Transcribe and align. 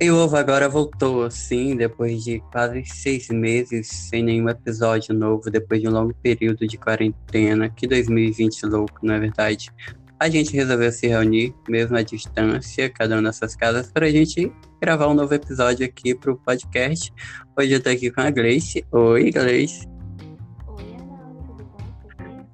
E 0.00 0.10
o 0.10 0.16
Ovo 0.16 0.36
agora 0.36 0.68
voltou, 0.68 1.22
assim, 1.22 1.76
depois 1.76 2.24
de 2.24 2.40
quase 2.50 2.84
seis 2.84 3.28
meses 3.28 3.86
sem 3.86 4.24
nenhum 4.24 4.48
episódio 4.48 5.14
novo, 5.14 5.48
depois 5.48 5.80
de 5.80 5.88
um 5.88 5.92
longo 5.92 6.12
período 6.14 6.66
de 6.66 6.76
quarentena. 6.76 7.68
Que 7.70 7.86
2020 7.86 8.66
louco, 8.66 8.98
não 9.02 9.14
é 9.14 9.20
verdade? 9.20 9.70
A 10.18 10.28
gente 10.28 10.52
resolveu 10.52 10.90
se 10.90 11.06
reunir, 11.06 11.54
mesmo 11.68 11.96
à 11.96 12.02
distância, 12.02 12.90
cada 12.90 13.16
um 13.18 13.20
nas 13.20 13.36
suas 13.36 13.54
casas, 13.54 13.90
para 13.90 14.06
a 14.06 14.10
gente 14.10 14.52
gravar 14.80 15.06
um 15.06 15.14
novo 15.14 15.32
episódio 15.32 15.86
aqui 15.86 16.12
pro 16.14 16.36
podcast. 16.38 17.12
Hoje 17.56 17.72
eu 17.72 17.82
tô 17.82 17.90
aqui 17.90 18.10
com 18.10 18.20
a 18.20 18.30
Gleice. 18.30 18.84
Oi, 18.90 19.30
Gleice. 19.30 19.86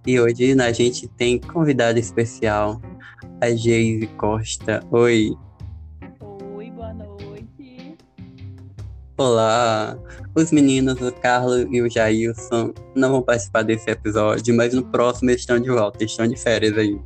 E 0.06 0.20
hoje 0.20 0.52
a 0.60 0.72
gente 0.72 1.08
tem 1.08 1.38
convidada 1.38 1.98
especial, 1.98 2.80
a 3.40 3.50
Geise 3.50 4.06
Costa. 4.18 4.82
Oi, 4.90 5.30
Olá! 9.20 9.98
Os 10.34 10.50
meninos, 10.50 10.98
o 11.02 11.12
Carlos 11.12 11.66
e 11.70 11.82
o 11.82 11.90
Jailson, 11.90 12.72
não 12.96 13.10
vão 13.10 13.20
participar 13.20 13.60
desse 13.60 13.90
episódio, 13.90 14.56
mas 14.56 14.72
no 14.72 14.82
próximo 14.82 15.28
eles 15.28 15.42
estão 15.42 15.60
de 15.60 15.68
volta, 15.68 16.02
estão 16.02 16.26
de 16.26 16.36
férias 16.38 16.78
aí. 16.78 16.98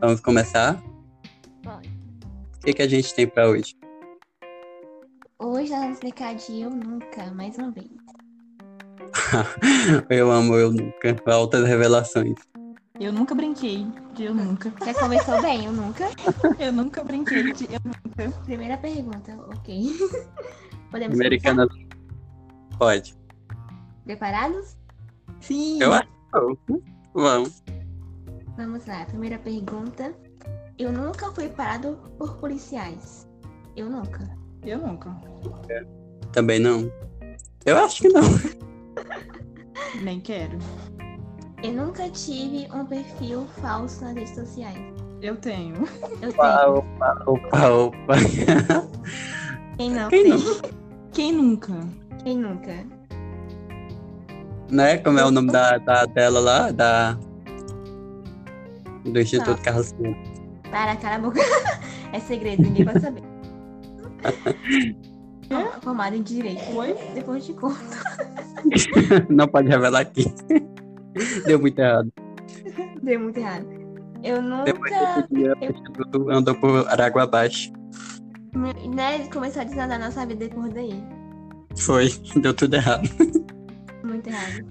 Vamos 0.00 0.20
começar? 0.20 0.82
Pode. 1.62 1.88
O 2.56 2.58
que, 2.64 2.72
que 2.72 2.82
a 2.82 2.88
gente 2.88 3.14
tem 3.14 3.28
pra 3.28 3.48
hoje? 3.48 3.76
Hoje 5.38 5.72
brincar 6.00 6.34
de 6.34 6.62
Eu 6.62 6.70
Nunca, 6.70 7.32
mais 7.32 7.56
uma 7.56 7.70
vez. 7.70 7.86
eu 10.10 10.28
amo, 10.28 10.56
eu 10.56 10.72
nunca. 10.72 11.16
Altas 11.24 11.68
revelações. 11.68 12.34
Eu 13.00 13.12
nunca 13.12 13.34
brinquei 13.34 13.84
de 14.14 14.22
eu 14.22 14.32
nunca. 14.32 14.72
Já 14.84 14.94
começou 14.94 15.42
bem, 15.42 15.64
Eu 15.64 15.72
Nunca? 15.72 16.04
Eu 16.60 16.72
nunca 16.72 17.02
brinquei 17.02 17.52
de 17.52 17.64
eu 17.64 17.80
nunca. 17.84 18.30
Primeira 18.44 18.78
pergunta, 18.78 19.36
ok. 19.48 19.90
Podemos 20.92 21.18
Americana. 21.18 21.66
Pode. 22.78 23.16
Preparados? 24.04 24.76
Sim. 25.40 25.82
Eu 25.82 25.92
acho. 25.92 26.08
que 26.68 26.82
Vamos. 27.12 27.64
Vamos 28.56 28.86
lá, 28.86 29.04
primeira 29.06 29.38
pergunta. 29.40 30.14
Eu 30.78 30.92
nunca 30.92 31.32
fui 31.32 31.48
parado 31.48 31.98
por 32.16 32.36
policiais. 32.36 33.28
Eu 33.74 33.90
nunca. 33.90 34.38
Eu 34.62 34.78
nunca. 34.78 35.10
Também 36.32 36.60
não. 36.60 36.88
Eu 37.66 37.76
acho 37.76 38.02
que 38.02 38.08
não. 38.08 38.22
Nem 40.00 40.20
quero. 40.20 40.58
Eu 41.64 41.72
nunca 41.72 42.08
tive 42.10 42.68
um 42.74 42.84
perfil 42.84 43.46
falso 43.62 44.04
nas 44.04 44.14
redes 44.14 44.34
sociais. 44.34 44.78
Eu 45.22 45.34
tenho. 45.36 45.74
Eu 46.20 46.28
Opa, 46.36 46.58
tenho. 46.60 46.76
opa, 46.76 47.22
opa, 47.26 47.68
opa. 47.70 48.14
Quem 49.78 49.90
não 49.90 50.08
Quem 50.10 50.22
tem? 50.24 50.30
não? 50.32 50.60
Quem 51.10 51.32
nunca? 51.32 51.72
Quem 52.22 52.36
nunca? 52.38 52.74
né? 54.70 54.98
Como 54.98 55.18
é 55.18 55.24
o 55.24 55.30
nome 55.30 55.50
da, 55.50 55.78
da 55.88 56.04
dela 56.04 56.38
lá? 56.40 56.70
Da. 56.70 57.18
Do 59.04 59.18
Instituto. 59.20 59.62
Carlos 59.62 59.92
Filho. 59.92 60.14
Para, 60.70 60.96
cala 60.96 61.16
a 61.16 61.18
boca. 61.18 61.40
É 62.12 62.20
segredo, 62.20 62.62
ninguém 62.62 62.84
vai 62.84 63.00
saber. 63.00 63.24
Ó, 65.50 65.80
Formado 65.80 66.14
em 66.14 66.22
direito. 66.22 66.62
Oi? 66.76 66.94
Depois 67.12 67.44
de 67.44 67.52
conta. 67.54 67.76
Não 69.28 69.48
pode 69.48 69.68
revelar 69.68 70.02
aqui. 70.02 70.32
Deu 71.46 71.58
muito 71.60 71.78
errado. 71.78 72.12
Deu 73.02 73.20
muito 73.20 73.38
errado. 73.38 73.66
Eu 74.22 74.40
Depois 74.64 74.90
nunca, 74.90 75.22
desse 75.22 75.34
dia, 75.34 75.54
Instituto 75.60 76.30
andou 76.30 76.54
por 76.54 76.88
água 77.00 77.22
abaixo. 77.24 77.70
né, 78.94 79.26
começou 79.32 79.62
a 79.62 79.64
desandar 79.64 79.98
nossa 79.98 80.24
vida 80.26 80.48
depois 80.48 80.72
daí. 80.72 81.02
Foi, 81.76 82.08
deu 82.40 82.54
tudo 82.54 82.74
errado. 82.74 83.08
Muito 84.02 84.28
errado. 84.28 84.64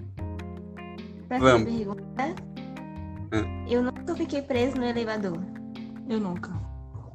Próxima 1.28 1.50
Vamos. 1.50 1.72
pergunta. 1.72 2.34
Hum. 3.32 3.66
Eu 3.68 3.82
nunca 3.82 4.14
fiquei 4.16 4.42
preso 4.42 4.76
no 4.76 4.84
elevador. 4.84 5.38
Eu 6.08 6.20
nunca. 6.20 6.52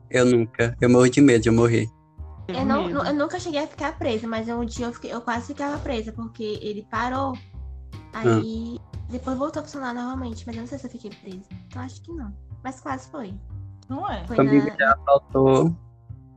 Eu 0.09 0.25
nunca. 0.25 0.75
Eu 0.79 0.89
morro 0.89 1.09
de 1.09 1.21
medo 1.21 1.43
de 1.43 1.49
eu 1.49 1.53
morrer. 1.53 1.87
Eu, 2.47 2.65
não, 2.65 2.89
eu 2.89 3.13
nunca 3.13 3.39
cheguei 3.39 3.63
a 3.63 3.67
ficar 3.67 3.97
presa, 3.97 4.27
mas 4.27 4.47
um 4.49 4.65
dia 4.65 4.87
eu, 4.87 4.93
fiquei- 4.93 5.13
eu 5.13 5.21
quase 5.21 5.47
ficava 5.47 5.77
presa, 5.77 6.11
porque 6.11 6.57
ele 6.61 6.85
parou. 6.89 7.37
Aí 8.13 8.79
depois 9.09 9.37
voltou 9.37 9.61
a 9.61 9.63
funcionar 9.63 9.93
normalmente, 9.93 10.43
mas 10.45 10.55
eu 10.55 10.61
não 10.61 10.67
sei 10.67 10.77
se 10.77 10.85
eu 10.85 10.91
fiquei 10.91 11.11
presa. 11.11 11.45
Então 11.67 11.81
acho 11.81 12.01
que 12.01 12.11
não. 12.11 12.33
Mas 12.63 12.79
quase 12.79 13.09
foi. 13.09 13.33
Não 13.89 14.09
é? 14.09 14.25
Foi 14.27 14.35
Comigo 14.35 14.67
na. 14.67 14.75
já 14.77 14.97
faltou. 15.05 15.75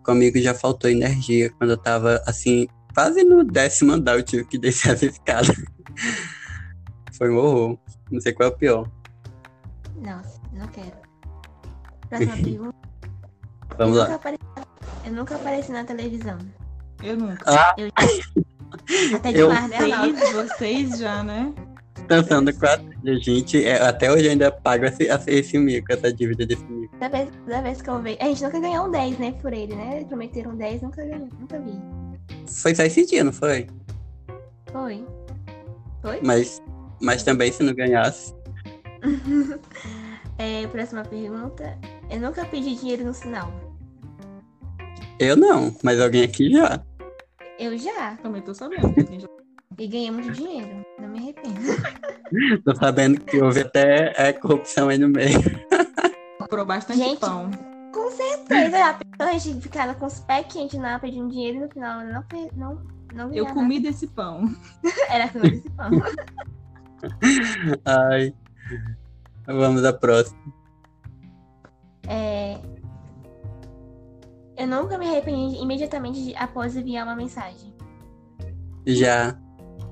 Comigo 0.02 0.38
já 0.40 0.54
faltou 0.54 0.90
energia. 0.90 1.50
Quando 1.58 1.70
eu 1.70 1.76
tava 1.76 2.22
assim, 2.26 2.66
quase 2.94 3.22
no 3.24 3.44
décimo 3.44 3.92
andar, 3.92 4.16
eu 4.16 4.22
tive 4.22 4.44
que 4.46 4.58
descer 4.58 4.92
as 4.92 5.02
escadas. 5.02 5.54
Foi 7.18 7.30
um 7.30 7.36
horror. 7.36 7.78
Não 8.10 8.20
sei 8.20 8.32
qual 8.32 8.48
é 8.48 8.52
o 8.52 8.56
pior. 8.56 8.90
Nossa, 9.96 10.40
não 10.52 10.66
quero. 10.68 10.96
Próxima 12.08 12.36
pergunta. 12.42 12.76
Vamos 13.76 13.96
eu 13.96 14.02
lá. 14.02 14.08
Nunca 14.08 14.16
apareci, 14.16 14.42
eu 15.04 15.12
nunca 15.12 15.36
apareci 15.36 15.72
na 15.72 15.84
televisão. 15.84 16.38
Eu 17.02 17.16
nunca. 17.16 17.44
Ah, 17.46 17.74
Eu 17.76 17.90
Até 19.16 19.32
de 19.32 19.38
Eu. 19.38 19.50
Vocês, 19.50 20.32
vocês 20.32 20.98
já, 20.98 21.22
né? 21.22 21.54
Pensando 22.06 22.52
quatro. 22.58 22.86
Gente, 23.20 23.64
é, 23.64 23.82
até 23.82 24.10
hoje 24.10 24.26
eu 24.26 24.30
ainda 24.30 24.50
pago 24.50 24.84
esse, 24.84 25.08
esse 25.26 25.58
mico, 25.58 25.92
essa 25.92 26.12
dívida 26.12 26.46
desse 26.46 26.64
mico. 26.64 26.92
Toda 26.94 27.08
vez, 27.08 27.28
toda 27.44 27.62
vez 27.62 27.82
que 27.82 27.90
eu 27.90 28.02
vejo. 28.02 28.18
A 28.20 28.24
gente 28.24 28.42
nunca 28.42 28.60
ganhou 28.60 28.86
um 28.86 28.90
10, 28.90 29.18
né? 29.18 29.32
Por 29.40 29.52
ele, 29.52 29.74
né? 29.74 30.04
Prometeram 30.04 30.56
10, 30.56 30.82
nunca 30.82 31.04
ganhou. 31.04 31.28
Nunca 31.40 31.58
vi. 31.60 31.72
Foi 32.46 32.74
só 32.74 32.82
esse 32.82 33.06
dia, 33.06 33.24
não 33.24 33.32
foi? 33.32 33.66
Foi. 34.70 35.04
Foi? 36.00 36.20
Mas, 36.22 36.62
mas 37.00 37.22
também 37.22 37.50
se 37.52 37.62
não 37.62 37.74
ganhasse. 37.74 38.34
É, 40.38 40.66
próxima 40.66 41.04
pergunta. 41.04 41.78
Eu 42.10 42.20
nunca 42.20 42.44
pedi 42.44 42.74
dinheiro 42.74 43.04
no 43.04 43.14
sinal. 43.14 43.52
Eu 45.18 45.36
não, 45.36 45.76
mas 45.84 46.00
alguém 46.00 46.24
aqui 46.24 46.50
já. 46.50 46.82
Eu 47.58 47.78
já. 47.78 48.16
Também 48.16 48.42
tô 48.42 48.52
sabendo. 48.52 48.92
E 49.78 49.86
ganhei 49.86 50.10
muito 50.10 50.32
dinheiro. 50.32 50.84
Não 50.98 51.08
me 51.08 51.18
arrependo. 51.18 51.60
Tô 52.64 52.74
sabendo 52.74 53.20
que 53.20 53.40
houve 53.40 53.60
até 53.60 54.12
é, 54.16 54.32
corrupção 54.32 54.88
aí 54.88 54.98
no 54.98 55.08
meio. 55.08 55.38
Comprou 56.38 56.66
bastante 56.66 56.98
Gente, 56.98 57.20
pão. 57.20 57.50
Com 57.92 58.10
certeza. 58.10 58.86
A 58.86 58.94
pessoa 58.94 59.38
gente 59.38 59.60
ficava 59.62 59.94
com 59.94 60.06
os 60.06 60.20
pés 60.20 60.46
quentes 60.52 60.80
lá 60.80 60.98
pedindo 60.98 61.28
dinheiro 61.28 61.58
e 61.58 61.60
no 61.60 61.68
final 61.68 62.04
não, 62.04 62.24
não, 62.56 62.82
não 63.14 63.34
Eu 63.34 63.46
comi 63.46 63.80
desse 63.80 64.06
pão. 64.06 64.42
nada. 64.42 64.56
Era 65.08 65.28
tudo 65.28 65.46
esse 65.46 65.70
pão. 65.70 65.90
Ai. 67.84 68.34
Vamos 69.46 69.84
à 69.84 69.92
próxima. 69.92 70.40
É, 72.08 72.58
Eu 74.56 74.66
nunca 74.66 74.98
me 74.98 75.08
arrependi 75.08 75.56
imediatamente 75.56 76.34
após 76.36 76.76
enviar 76.76 77.04
uma 77.06 77.16
mensagem. 77.16 77.74
Já. 78.86 79.38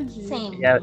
Sim. 0.09 0.55
E, 0.59 0.67
a- 0.67 0.81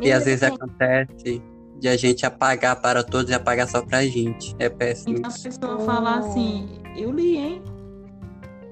e 0.00 0.12
às 0.12 0.24
vezes 0.24 0.42
assim, 0.42 0.54
acontece 0.54 1.42
de 1.78 1.88
a 1.88 1.96
gente 1.96 2.24
apagar 2.24 2.80
para 2.80 3.02
todos 3.02 3.30
e 3.30 3.34
apagar 3.34 3.68
só 3.68 3.82
pra 3.82 4.02
gente. 4.04 4.54
É 4.58 4.68
péssimo. 4.68 5.18
Então 5.18 5.30
a 5.30 5.34
pessoa 5.34 5.78
fala 5.80 6.18
assim, 6.18 6.68
eu 6.96 7.10
li, 7.12 7.36
hein? 7.36 7.62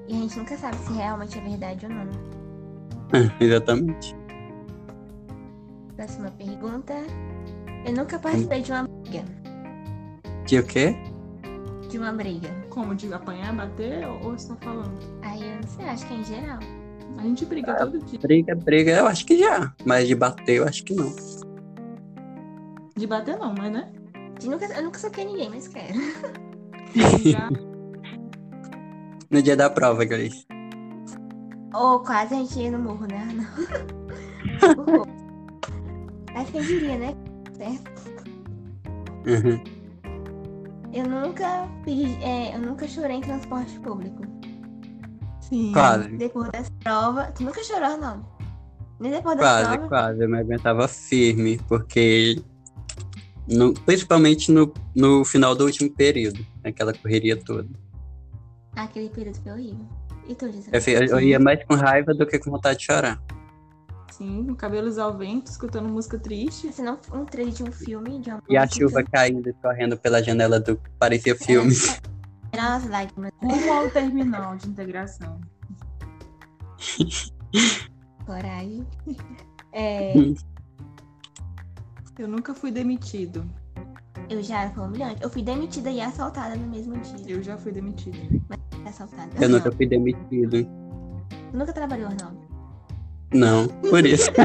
E 0.07 0.13
a 0.13 0.19
gente 0.21 0.37
nunca 0.37 0.57
sabe 0.57 0.75
se 0.77 0.93
realmente 0.93 1.37
é 1.37 1.41
verdade 1.41 1.85
ou 1.85 1.91
não. 1.91 2.09
Exatamente. 3.39 4.15
Próxima 5.95 6.31
pergunta. 6.31 6.93
Eu 7.85 7.93
nunca 7.93 8.17
participei 8.19 8.61
de 8.61 8.71
uma 8.71 8.83
briga. 8.87 9.23
De 10.45 10.59
o 10.59 10.63
quê? 10.65 10.95
De 11.89 11.97
uma 11.97 12.11
briga. 12.11 12.49
Como 12.69 12.95
de 12.95 13.13
apanhar, 13.13 13.53
bater 13.55 14.07
ou 14.07 14.31
você 14.31 14.49
tá 14.49 14.55
falando? 14.61 14.97
Aí 15.21 15.41
eu 15.47 15.55
não 15.57 15.63
sei, 15.67 15.85
acho 15.85 16.07
que 16.07 16.13
é 16.13 16.17
em 16.17 16.23
geral. 16.23 16.59
A 17.17 17.21
gente 17.21 17.45
briga 17.45 17.75
todo 17.75 17.99
dia. 17.99 18.19
Briga, 18.19 18.55
briga, 18.55 18.91
eu 18.91 19.07
acho 19.07 19.25
que 19.25 19.37
já. 19.37 19.73
Mas 19.85 20.07
de 20.07 20.15
bater, 20.15 20.57
eu 20.57 20.67
acho 20.67 20.83
que 20.83 20.93
não. 20.93 21.13
De 22.95 23.07
bater 23.07 23.37
não, 23.37 23.53
mas 23.53 23.71
né? 23.71 23.91
De 24.39 24.49
nunca, 24.49 24.65
eu 24.65 24.83
nunca 24.83 24.99
soquei 24.99 25.25
ninguém, 25.25 25.49
mas 25.49 25.67
quero. 25.67 25.99
Já 27.25 27.49
No 29.31 29.41
dia 29.41 29.55
da 29.55 29.69
prova, 29.69 30.05
Grace. 30.05 30.45
Ou 31.73 31.99
quase 32.01 32.35
a 32.35 32.37
gente 32.37 32.59
ia 32.59 32.71
no 32.71 32.77
morro, 32.77 33.07
né? 33.07 33.27
Não. 33.33 35.05
Mas 36.33 36.49
quem 36.49 36.61
diria, 36.61 36.97
né? 36.97 37.15
Certo? 37.53 37.91
Uhum. 39.25 39.63
Eu 40.93 41.07
nunca 41.07 41.67
pedi, 41.83 42.23
é, 42.23 42.55
eu 42.55 42.59
nunca 42.59 42.87
chorei 42.87 43.17
em 43.17 43.21
transporte 43.21 43.79
público. 43.79 44.21
Sim. 45.49 45.71
Quase, 45.73 46.09
Depois 46.17 46.49
das 46.51 46.69
provas. 46.83 47.31
Tu 47.35 47.43
nunca 47.43 47.63
chorou, 47.63 47.97
não? 47.97 48.25
Nem 48.99 49.11
depois 49.11 49.35
das 49.37 49.45
quase, 49.45 49.67
provas. 49.69 49.89
quase. 49.89 50.23
Eu 50.23 50.29
me 50.29 50.39
aguentava 50.39 50.87
firme, 50.87 51.59
porque. 51.67 52.41
no- 53.47 53.73
principalmente 53.73 54.51
no, 54.51 54.73
no 54.95 55.25
final 55.25 55.55
do 55.55 55.65
último 55.65 55.89
período, 55.91 56.45
aquela 56.63 56.93
correria 56.93 57.35
toda. 57.37 57.69
Aquele 58.75 59.09
período 59.09 59.37
foi 59.43 59.51
horrível. 59.51 59.85
E 60.27 60.35
tu, 60.35 60.49
Gisele? 60.51 60.77
Eu, 61.11 61.17
eu 61.17 61.19
ia 61.19 61.39
mais 61.39 61.63
com 61.65 61.75
raiva 61.75 62.13
do 62.13 62.25
que 62.25 62.39
com 62.39 62.49
vontade 62.51 62.79
de 62.79 62.85
chorar. 62.85 63.21
Sim, 64.11 64.45
com 64.47 64.55
cabelos 64.55 64.97
ao 64.97 65.17
vento, 65.17 65.47
escutando 65.47 65.89
música 65.89 66.17
triste. 66.19 66.71
Se 66.71 66.81
não 66.81 66.97
um 67.11 67.25
trailer 67.25 67.53
de 67.53 67.63
um 67.63 67.71
filme, 67.71 68.19
de 68.19 68.29
uma 68.29 68.39
E 68.47 68.55
a 68.55 68.61
música, 68.61 68.79
chuva 68.87 69.03
caindo 69.11 69.49
e 69.49 69.53
correndo 69.53 69.97
pela 69.97 70.21
janela 70.23 70.59
do 70.59 70.79
parecia 70.99 71.35
filmes. 71.35 71.99
Eram 72.53 72.63
as 72.75 72.87
lágrimas. 72.87 73.31
Rumo 73.41 73.73
ao 73.73 73.89
terminal 73.89 74.55
de 74.55 74.69
integração. 74.69 75.41
Coragem. 78.25 78.85
É, 79.75 80.13
Eu 82.19 82.27
nunca 82.27 82.53
fui 82.53 82.69
demitido. 82.69 83.43
eu 84.29 84.43
já 84.43 84.69
fui 84.69 84.83
humilhante. 84.83 85.23
Eu 85.23 85.31
fui 85.31 85.41
demitida 85.41 85.89
e 85.89 85.99
assaltada 85.99 86.55
no 86.55 86.67
mesmo 86.67 86.95
dia. 86.99 87.37
Eu 87.37 87.41
já 87.41 87.57
fui 87.57 87.71
demitida. 87.71 88.19
Assaltada. 88.85 89.31
Eu 89.41 89.49
nunca 89.49 89.71
fui 89.71 89.87
demitido. 89.87 90.63
Tu 91.49 91.57
nunca 91.57 91.73
trabalhou, 91.73 92.09
não. 92.21 92.37
Não, 93.33 93.67
por 93.89 94.05
isso. 94.05 94.29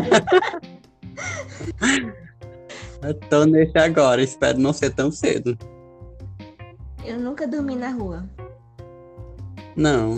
eu 3.02 3.14
tô 3.28 3.44
nesse 3.44 3.76
agora, 3.76 4.22
espero 4.22 4.58
não 4.58 4.72
ser 4.72 4.94
tão 4.94 5.12
cedo. 5.12 5.58
Eu 7.08 7.19
nunca 7.19 7.46
dormi 7.49 7.75
na 7.75 7.88
rua. 7.90 8.28
Não. 9.75 10.16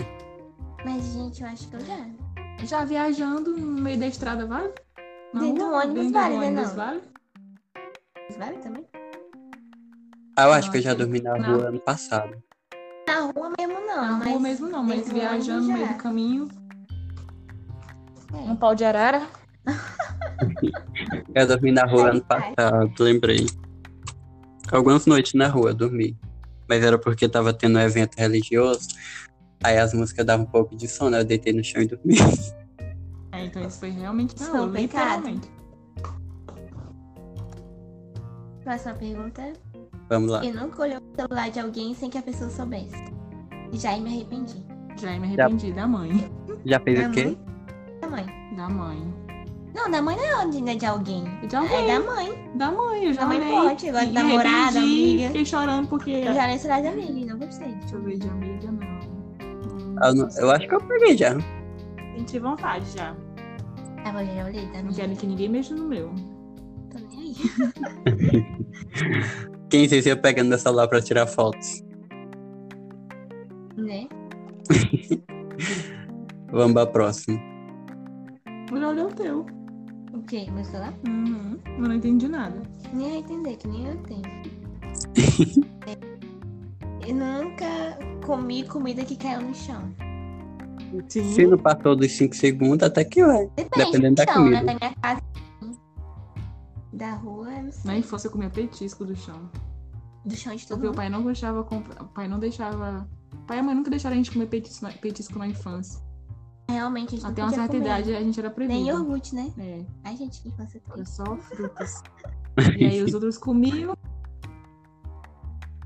Mas, 0.83 1.05
gente, 1.13 1.41
eu 1.41 1.47
acho 1.47 1.69
que 1.69 1.75
eu 1.77 1.79
já. 1.85 2.05
Já 2.65 2.83
viajando 2.83 3.55
no 3.55 3.81
meio 3.81 3.97
da 3.97 4.07
estrada, 4.07 4.45
vale? 4.45 4.73
Na 5.33 5.39
Dentro 5.39 5.63
do 5.67 5.71
ônibus 5.73 5.93
Dentro 5.95 6.11
vale, 6.11 6.35
do 6.35 6.41
né, 6.41 6.47
ônibus 6.47 6.67
não? 6.67 6.75
vale? 6.75 7.01
Vale 8.37 8.57
também? 8.57 8.85
Ah, 10.35 10.43
eu 10.47 10.51
acho 10.51 10.67
Não, 10.67 10.71
que 10.73 10.77
eu 10.79 10.81
já 10.81 10.93
dormi 10.93 11.21
na 11.21 11.37
não. 11.37 11.55
rua 11.55 11.69
ano 11.69 11.79
passado. 11.79 12.43
Na 13.07 13.19
rua 13.21 13.53
mesmo, 13.57 13.73
não. 13.87 13.95
Na 13.95 14.17
mas 14.17 14.27
rua 14.27 14.39
mesmo 14.41 14.67
não, 14.69 14.83
mas 14.83 14.97
dentro 14.97 15.13
viajando 15.13 15.67
no 15.67 15.73
meio 15.73 15.87
do 15.87 15.95
caminho. 15.95 16.49
É. 18.33 18.37
Um 18.37 18.55
pau 18.57 18.75
de 18.75 18.83
arara. 18.83 19.25
Eu 21.33 21.47
dormi 21.47 21.71
na 21.71 21.85
rua 21.85 22.09
ano 22.09 22.21
passado, 22.21 22.91
lembrei. 22.99 23.45
Algumas 24.69 25.05
noites 25.05 25.33
na 25.33 25.47
rua 25.47 25.69
eu 25.69 25.73
dormi. 25.73 26.17
Mas 26.71 26.81
era 26.85 26.97
porque 26.97 27.27
tava 27.27 27.51
tendo 27.53 27.77
um 27.77 27.81
evento 27.81 28.15
religioso. 28.15 28.87
Aí 29.61 29.77
as 29.77 29.93
músicas 29.93 30.25
davam 30.25 30.45
um 30.45 30.49
pouco 30.49 30.73
de 30.73 30.87
sono, 30.87 31.17
eu 31.17 31.25
deitei 31.25 31.51
no 31.51 31.61
chão 31.61 31.81
e 31.81 31.87
dormi. 31.87 32.15
É, 33.33 33.45
então 33.45 33.65
isso 33.65 33.79
foi 33.79 33.89
realmente 33.91 34.35
rua, 34.43 34.67
pecado. 34.69 35.25
literalmente. 35.29 35.49
Próxima 38.61 38.93
pergunta. 38.95 39.53
Vamos 40.09 40.31
lá. 40.31 40.45
Eu 40.45 40.53
nunca 40.53 40.81
olhei 40.81 40.97
o 40.97 41.01
celular 41.15 41.49
de 41.49 41.59
alguém 41.61 41.95
sem 41.95 42.09
que 42.09 42.17
a 42.17 42.21
pessoa 42.21 42.49
soubesse. 42.49 43.01
E 43.71 43.77
já 43.77 43.97
me 43.97 44.09
arrependi. 44.09 44.61
Já 44.99 45.17
me 45.17 45.27
arrependi 45.27 45.71
da 45.71 45.87
mãe. 45.87 46.29
Já 46.65 46.77
fez 46.81 46.99
Da 46.99 47.07
o 47.07 47.11
quê? 47.13 47.23
mãe? 47.23 47.39
Da 48.01 48.09
mãe. 48.09 48.25
Da 48.57 48.69
mãe. 48.69 49.13
Não, 49.73 49.89
da 49.89 50.01
mãe 50.01 50.17
não 50.17 50.41
é 50.41 50.47
de, 50.49 50.61
né, 50.61 50.75
de 50.75 50.85
alguém. 50.85 51.23
De 51.47 51.55
É 51.55 51.57
alguém. 51.59 51.87
da 51.87 51.99
mãe. 51.99 52.51
Da 52.55 52.71
mãe, 52.71 53.05
eu 53.05 53.13
já 53.13 53.21
Da 53.21 53.27
mãe 53.27 53.37
olhei. 53.39 53.51
pode, 53.51 53.89
agora 53.89 54.05
da 54.07 54.23
namorada, 54.23 54.79
amiga. 54.79 55.27
Fiquei 55.27 55.45
chorando 55.45 55.87
porque... 55.87 56.11
Eu 56.11 56.33
já 56.33 56.47
nem 56.47 56.57
celular 56.57 56.81
de 56.81 56.87
amiga 56.87 57.33
não 57.33 57.39
gostei. 57.39 57.73
Deixa 57.75 57.95
eu 57.95 58.01
ver 58.03 58.17
de 58.17 58.27
amiga, 58.29 58.71
não. 58.71 60.05
Eu, 60.07 60.15
não- 60.15 60.29
eu 60.37 60.51
acho 60.51 60.67
que 60.67 60.75
eu 60.75 60.81
peguei 60.81 61.15
já. 61.17 61.35
Senti 62.17 62.39
vontade 62.39 62.85
já. 62.97 63.15
Ah, 64.03 64.23
eu 64.23 64.35
já 64.35 64.45
olhei, 64.45 64.65
tá? 64.67 64.81
Não 64.81 64.91
quero 64.91 65.15
que 65.15 65.25
ninguém 65.27 65.47
mexa 65.49 65.73
no 65.75 65.85
meu. 65.87 66.11
Tô 66.89 66.97
nem 67.09 67.19
aí. 67.29 67.35
Quem 69.69 69.87
sei 69.87 70.01
se 70.01 70.09
eu 70.09 70.17
pegando 70.17 70.49
meu 70.49 70.57
celular 70.59 70.87
pra 70.89 71.01
tirar 71.01 71.25
fotos. 71.27 71.81
Né? 73.77 74.07
Vamos 76.51 76.73
pra 76.73 76.85
próxima. 76.85 77.39
Já 78.77 78.89
olhei 78.89 79.03
o 79.03 79.07
teu. 79.09 79.45
O 80.13 80.21
quê? 80.23 80.47
Meu 80.51 80.63
celular? 80.65 80.93
Uhum. 81.07 81.57
Eu 81.77 81.87
não 81.87 81.93
entendi 81.95 82.27
nada. 82.27 82.61
Nem 82.93 83.09
vai 83.09 83.17
entender, 83.19 83.55
que 83.57 83.67
nem 83.67 83.87
eu 83.87 83.97
tenho. 84.03 84.21
eu 87.07 87.15
nunca 87.15 87.97
comi 88.25 88.63
comida 88.67 89.03
que 89.05 89.15
caiu 89.15 89.41
no 89.41 89.53
chão. 89.55 89.93
Sim. 91.07 91.33
Se 91.33 91.47
não 91.47 91.57
passou 91.57 91.95
dos 91.95 92.11
5 92.11 92.35
segundos, 92.35 92.83
até 92.85 93.03
que 93.05 93.23
vai. 93.25 93.47
Depende 93.55 93.85
Dependendo 93.85 94.15
do 94.15 94.25
da 94.25 94.33
chão, 94.33 94.49
né? 94.49 94.59
comida. 94.59 94.73
Da 94.73 94.79
minha 94.79 94.95
casa. 95.01 95.21
Da 96.93 97.13
rua, 97.15 97.49
não 97.49 97.71
sei. 97.71 97.81
Na 97.91 97.97
infância 97.97 98.27
eu 98.27 98.31
comia 98.31 98.49
petisco 98.49 99.05
do 99.05 99.15
chão. 99.15 99.49
Do 100.25 100.35
chão 100.35 100.53
de 100.55 100.67
todo 100.67 100.77
Porque 100.77 100.87
o 100.87 100.89
mundo. 100.89 100.97
pai 100.97 101.09
não 101.09 101.23
gostava, 101.23 101.63
comprar- 101.63 102.01
o 102.03 102.07
pai 102.07 102.27
não 102.27 102.37
deixava. 102.37 103.07
O 103.33 103.37
pai 103.47 103.57
e 103.57 103.59
a 103.61 103.63
mãe 103.63 103.73
nunca 103.73 103.89
deixaram 103.89 104.13
a 104.13 104.17
gente 104.17 104.31
comer 104.31 104.47
petisco 104.47 104.83
na, 104.85 104.91
petisco 104.91 105.39
na 105.39 105.47
infância. 105.47 105.99
Realmente, 106.71 107.09
a 107.15 107.17
gente 107.17 107.25
Até 107.27 107.41
não 107.41 107.47
uma 107.49 107.55
certa 107.55 107.73
comer. 107.73 107.85
idade 107.85 108.15
a 108.15 108.21
gente 108.21 108.39
era 108.39 108.49
Nem 108.49 108.55
proibido. 108.55 108.87
iogurte, 108.89 109.35
né? 109.35 109.53
É, 109.57 109.85
Ai, 110.03 110.17
gente, 110.17 110.41
que 110.41 110.49
infância 110.49 110.81
era 110.85 110.93
triste. 110.95 111.15
só 111.15 111.35
frutas. 111.37 112.01
e 112.77 112.85
aí 112.85 113.03
os 113.03 113.13
outros 113.13 113.37
comiam, 113.37 113.95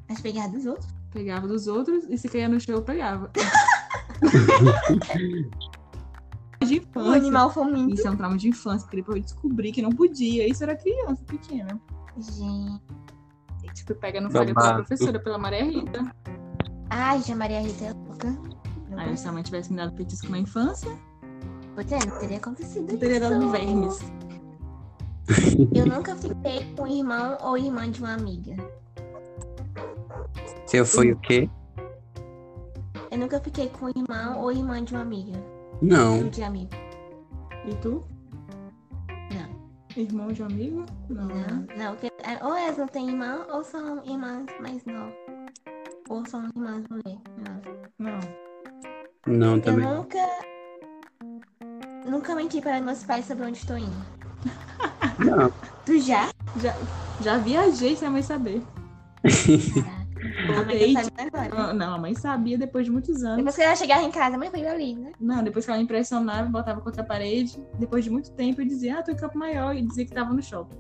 Mas 0.10 0.22
pegar 0.22 0.48
dos 0.48 0.66
outros. 0.66 0.88
pegava 1.12 1.48
dos 1.48 1.68
outros 1.68 2.06
e 2.10 2.18
se 2.18 2.28
caía 2.30 2.48
no 2.50 2.60
chão 2.60 2.76
eu 2.76 2.82
pegava. 2.84 3.32
de 6.66 6.80
O 6.80 6.82
infância. 6.82 7.12
animal 7.18 7.50
faminto. 7.52 7.94
Isso 7.94 8.08
é 8.08 8.12
um 8.12 8.18
trauma 8.18 8.38
de 8.38 8.50
infância, 8.50 8.86
porque 8.86 8.98
depois 8.98 9.18
eu 9.18 9.24
descobri 9.24 9.72
que 9.72 9.82
não 9.82 9.92
podia. 9.92 10.48
Isso 10.48 10.64
era 10.64 10.76
criança 10.76 11.24
pequena. 11.26 11.80
Gente. 12.18 12.82
Tipo, 13.74 13.94
pega 13.96 14.22
no 14.22 14.32
falha 14.32 14.46
pela 14.54 14.68
Babado. 14.68 14.86
professora, 14.86 15.20
pela 15.20 15.38
Maria 15.38 15.64
Rita. 15.66 16.16
Ai, 16.90 17.22
já 17.22 17.36
Maria 17.36 17.60
Rita 17.62 17.86
é 17.86 17.94
louca. 17.94 18.55
Não 18.95 19.03
Aí 19.03 19.18
se 19.18 19.27
a 19.27 19.31
mãe 19.31 19.44
tivesse 19.44 19.71
me 19.71 19.77
dado 19.77 19.94
petisco 19.94 20.30
na 20.31 20.39
infância, 20.39 20.89
Pois 21.75 21.92
é, 21.92 22.00
não 22.06 22.18
teria 22.19 22.38
acontecido 22.38 22.89
eu 22.89 22.97
teria 22.97 23.19
dado 23.19 23.51
vermes. 23.51 24.00
Eu 25.75 25.86
nunca 25.86 26.15
fiquei 26.15 26.74
com 26.75 26.88
irmão 26.88 27.38
ou 27.42 27.57
irmã 27.57 27.89
de 27.89 28.00
uma 28.00 28.13
amiga. 28.13 28.56
Se 30.68 30.77
eu 30.77 30.86
fui 30.86 31.12
o 31.12 31.19
quê? 31.19 31.50
Eu 33.09 33.18
nunca 33.18 33.39
fiquei 33.39 33.69
com 33.69 33.89
irmão 33.89 34.42
ou 34.42 34.51
irmã 34.51 34.83
de 34.83 34.94
uma 34.94 35.01
amiga. 35.01 35.38
Não. 35.81 36.30
De 36.30 36.44
amigo. 36.44 36.71
E 37.65 37.74
tu? 37.75 38.03
Não. 39.33 40.03
Irmão 40.03 40.31
de 40.31 40.44
amigo? 40.44 40.86
Não. 41.09 41.25
Não, 41.25 41.68
não. 41.75 41.95
Porque, 41.95 42.12
é, 42.24 42.45
ou 42.45 42.56
elas 42.56 42.77
não 42.77 42.88
têm 42.88 43.09
irmã, 43.09 43.48
ou 43.51 43.63
são 43.63 44.03
irmãs 44.06 44.46
mais 44.62 44.86
novas. 44.86 45.13
Ou 46.10 46.25
são 46.27 46.46
irmãs 46.46 46.86
mulheres. 46.89 47.22
Não. 47.38 48.12
Não. 48.12 48.45
Não, 49.25 49.55
Eu 49.55 49.62
também. 49.62 49.86
nunca. 49.88 50.20
Nunca 52.05 52.36
menti 52.36 52.62
para 52.62 52.79
meus 52.82 53.03
pais 53.03 53.25
sobre 53.25 53.46
onde 53.46 53.58
estou 53.58 53.77
indo. 53.77 54.05
Não. 55.20 55.51
Tu 55.86 56.00
já? 56.00 56.29
Já, 56.58 56.75
já 57.22 57.38
viajei 57.38 57.96
sem 57.96 58.08
a 58.08 58.12
mãe 58.12 58.22
saber. 58.24 58.62
A 60.50 60.53
Voltei. 60.53 60.96
Ah, 61.51 61.74
Não, 61.74 61.94
a 61.94 61.98
mãe 62.00 62.15
sabia 62.15 62.58
depois 62.58 62.86
de 62.86 62.91
muitos 62.91 63.24
anos. 63.24 63.38
Depois 63.38 63.55
que 63.55 63.62
ela 63.62 63.75
chegava 63.75 64.01
em 64.03 64.10
casa, 64.10 64.38
mãe 64.38 64.50
foi 64.50 64.65
ali, 64.65 64.96
né? 64.96 65.12
Não, 65.20 65.44
depois 65.44 65.63
que 65.65 65.70
ela 65.72 65.77
me 65.77 65.84
impressionava, 65.84 66.50
botava 66.50 66.82
contra 66.82 67.03
a 67.03 67.05
parede. 67.05 67.63
Depois 67.77 68.03
de 68.03 68.10
muito 68.10 68.32
tempo, 68.32 68.62
eu 68.62 68.65
dizia, 68.65 68.98
ah, 69.00 69.03
tô 69.03 69.12
em 69.12 69.15
Campo 69.15 69.38
Maior. 69.38 69.75
E 69.75 69.84
dizia 69.84 70.03
que 70.05 70.12
tava 70.13 70.34
no 70.34 70.41
shopping. 70.41 70.75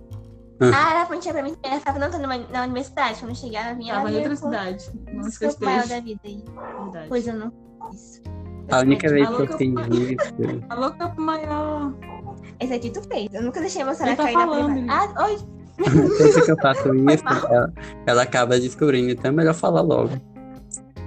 Ah, 0.59 0.91
ela 0.91 1.01
apontia 1.03 1.33
pra 1.33 1.43
mim. 1.43 1.55
Ela 1.63 1.79
falava, 1.81 2.05
não, 2.05 2.11
tô 2.11 2.17
numa- 2.17 2.37
na 2.51 2.63
universidade. 2.63 3.19
Quando 3.19 3.31
eu 3.31 3.35
chegava, 3.35 3.73
vinha 3.75 3.93
Tava 3.93 4.07
ela 4.09 4.17
em 4.17 4.21
outra 4.21 4.35
cidade. 4.35 4.89
Não 5.13 5.23
se 5.23 5.37
festeja. 5.37 5.87
da 5.87 5.99
vida 5.99 6.19
aí. 6.23 6.43
Verdade. 6.83 7.09
Pois 7.09 7.27
eu 7.27 7.35
não 7.35 7.51
fiz 7.91 8.01
isso. 8.01 8.21
A 8.71 8.79
única 8.79 9.09
vez 9.09 9.27
Alô, 9.27 9.35
que 9.35 9.53
eu 9.53 9.57
fiz 9.57 9.73
isso. 10.09 10.63
Alô, 10.69 10.91
Campo 10.93 11.21
Maior. 11.21 11.93
Esse 12.59 12.73
aqui 12.73 12.89
tu 12.89 13.01
fez. 13.03 13.33
Eu 13.33 13.43
nunca 13.43 13.59
deixei 13.59 13.83
celular 13.83 14.07
Ele 14.07 14.15
tá 14.15 14.23
cair 14.23 14.33
na 14.33 14.39
falando, 14.45 14.73
privada. 14.73 15.13
Ah, 15.17 15.25
oi. 15.25 15.37
Sempre 16.17 16.41
que 16.45 16.51
eu 16.51 16.57
faço 16.57 16.95
isso, 16.95 17.23
ela, 17.27 17.73
ela 18.07 18.21
acaba 18.23 18.57
descobrindo. 18.59 19.11
Então 19.11 19.29
é 19.29 19.33
melhor 19.33 19.53
falar 19.53 19.81
logo. 19.81 20.11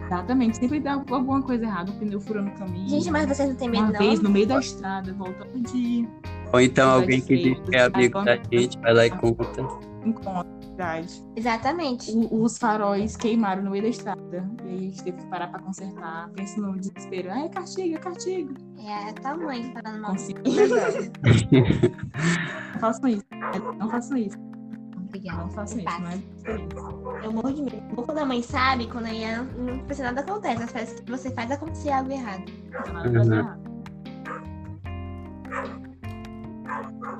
Exatamente. 0.06 0.58
Sempre 0.58 0.80
dá 0.80 0.92
alguma 0.92 1.42
coisa 1.42 1.64
errada. 1.64 1.90
O 1.90 1.94
pneu 1.94 2.20
fura 2.20 2.42
no 2.42 2.50
caminho. 2.52 2.88
Gente, 2.88 3.10
mas 3.10 3.26
vocês 3.26 3.48
não 3.48 3.56
têm 3.56 3.68
medo, 3.70 3.84
Uma 3.84 3.92
não? 3.92 3.98
vez, 3.98 4.20
no 4.20 4.28
meio 4.30 4.46
da 4.46 4.58
estrada, 4.58 5.12
voltando 5.14 5.58
de 5.60 6.06
Ou 6.52 6.60
então 6.60 6.90
alguém 6.90 7.20
que 7.20 7.36
diz 7.36 7.58
que 7.68 7.76
é 7.76 7.82
amigo 7.84 8.22
da 8.24 8.36
gente 8.36 8.78
vai 8.78 8.94
lá 8.94 9.06
e 9.06 9.10
conta. 9.10 9.60
encontro. 10.04 10.58
Verdade. 10.68 11.24
Exatamente. 11.34 12.10
O- 12.12 12.42
Os 12.44 12.56
faróis 12.56 13.16
queimaram 13.16 13.64
no 13.64 13.70
meio 13.72 13.82
da 13.82 13.88
estrada. 13.90 14.48
E 14.64 14.68
aí 14.68 14.76
a 14.76 14.80
gente 14.80 15.02
teve 15.02 15.16
que 15.18 15.26
parar 15.26 15.48
pra 15.48 15.58
consertar. 15.60 16.30
Pensa 16.36 16.60
no 16.60 16.78
desespero. 16.78 17.30
Ah, 17.32 17.40
é 17.46 17.48
castigo, 17.48 17.96
é 17.96 17.98
castigo. 17.98 18.54
É 18.78 19.10
a 19.10 19.12
tua 19.12 19.36
mãe 19.36 19.72
falando 19.72 20.00
mal. 20.00 20.12
Não 20.14 20.20
façam 22.80 23.08
isso. 23.08 23.24
Não 23.78 23.88
façam 23.90 24.16
isso. 24.16 24.38
Obrigada. 25.08 25.38
Não 25.42 25.50
façam 25.50 25.78
isso. 25.78 26.00
Não 26.00 26.08
é. 26.08 26.18
Eu 27.26 27.32
morro 27.32 27.52
de 27.52 27.62
medo. 27.62 27.82
Quando 27.96 28.18
a 28.18 28.24
mãe 28.24 28.42
sabe, 28.42 28.86
quando 28.86 29.06
aí 29.06 29.24
ela 29.24 29.42
não 29.58 29.78
precisa 29.80 30.12
nada 30.12 30.20
acontece. 30.20 30.58
Mas 30.60 30.72
parece 30.72 31.02
que 31.02 31.10
você 31.10 31.30
faz 31.30 31.50
acontecer 31.50 31.90
algo 31.90 32.12
errado. 32.12 32.44
Nada 32.92 33.08
Uhum. 33.08 33.32
errado. 33.34 33.57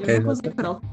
É, 0.01 0.17
Eu 0.17 0.23
não 0.23 0.31
usei 0.31 0.51
crocs. 0.51 0.89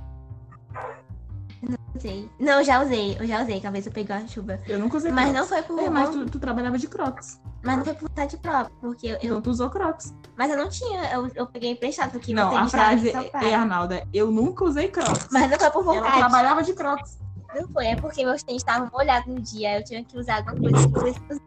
Usei. 1.95 2.29
Não, 2.39 2.59
eu 2.59 2.63
já 2.63 2.83
usei. 2.83 3.17
Eu 3.19 3.25
já 3.25 3.41
usei. 3.41 3.59
que 3.59 3.65
uma 3.65 3.71
vez 3.71 3.85
eu 3.85 3.91
peguei 3.91 4.15
uma 4.15 4.27
chuva. 4.27 4.59
Eu 4.67 4.79
nunca 4.79 4.97
usei 4.97 5.11
Mas 5.11 5.29
crocs. 5.31 5.39
não 5.39 5.47
foi 5.47 5.63
por. 5.63 5.79
É, 5.83 5.89
mas 5.89 6.09
tu, 6.09 6.25
tu 6.25 6.39
trabalhava 6.39 6.77
de 6.77 6.87
crocs. 6.87 7.39
Mas 7.65 7.77
não 7.77 7.83
foi 7.83 7.93
por 7.95 8.07
vontade 8.07 8.37
própria, 8.37 8.75
porque 8.79 9.07
eu. 9.07 9.17
Então 9.21 9.41
tu 9.41 9.49
usou 9.49 9.69
Crocs. 9.71 10.13
Mas 10.37 10.51
eu 10.51 10.57
não 10.57 10.69
tinha, 10.69 11.11
eu, 11.11 11.31
eu 11.33 11.47
peguei 11.47 11.71
emprestado, 11.71 12.11
porque 12.11 12.31
Não, 12.31 12.51
você 12.51 12.57
a 12.57 12.67
frase 12.67 13.09
é, 13.09 13.55
Arnalda, 13.55 14.07
eu 14.13 14.29
nunca 14.29 14.63
usei 14.65 14.87
Crocs. 14.87 15.29
Mas 15.31 15.49
não 15.49 15.57
foi 15.57 15.71
por 15.71 15.83
vontade. 15.83 16.17
trabalhava 16.17 16.61
de 16.61 16.73
Crocs. 16.73 17.17
Não 17.55 17.67
foi, 17.69 17.87
é 17.87 17.95
porque 17.95 18.23
meus 18.23 18.43
tênis 18.43 18.61
estavam 18.61 18.87
molhados 18.93 19.33
no 19.33 19.41
dia. 19.41 19.79
Eu 19.79 19.83
tinha 19.83 20.03
que 20.03 20.15
usar 20.15 20.47
alguma 20.47 20.71
coisa 20.91 21.19
que 21.19 21.41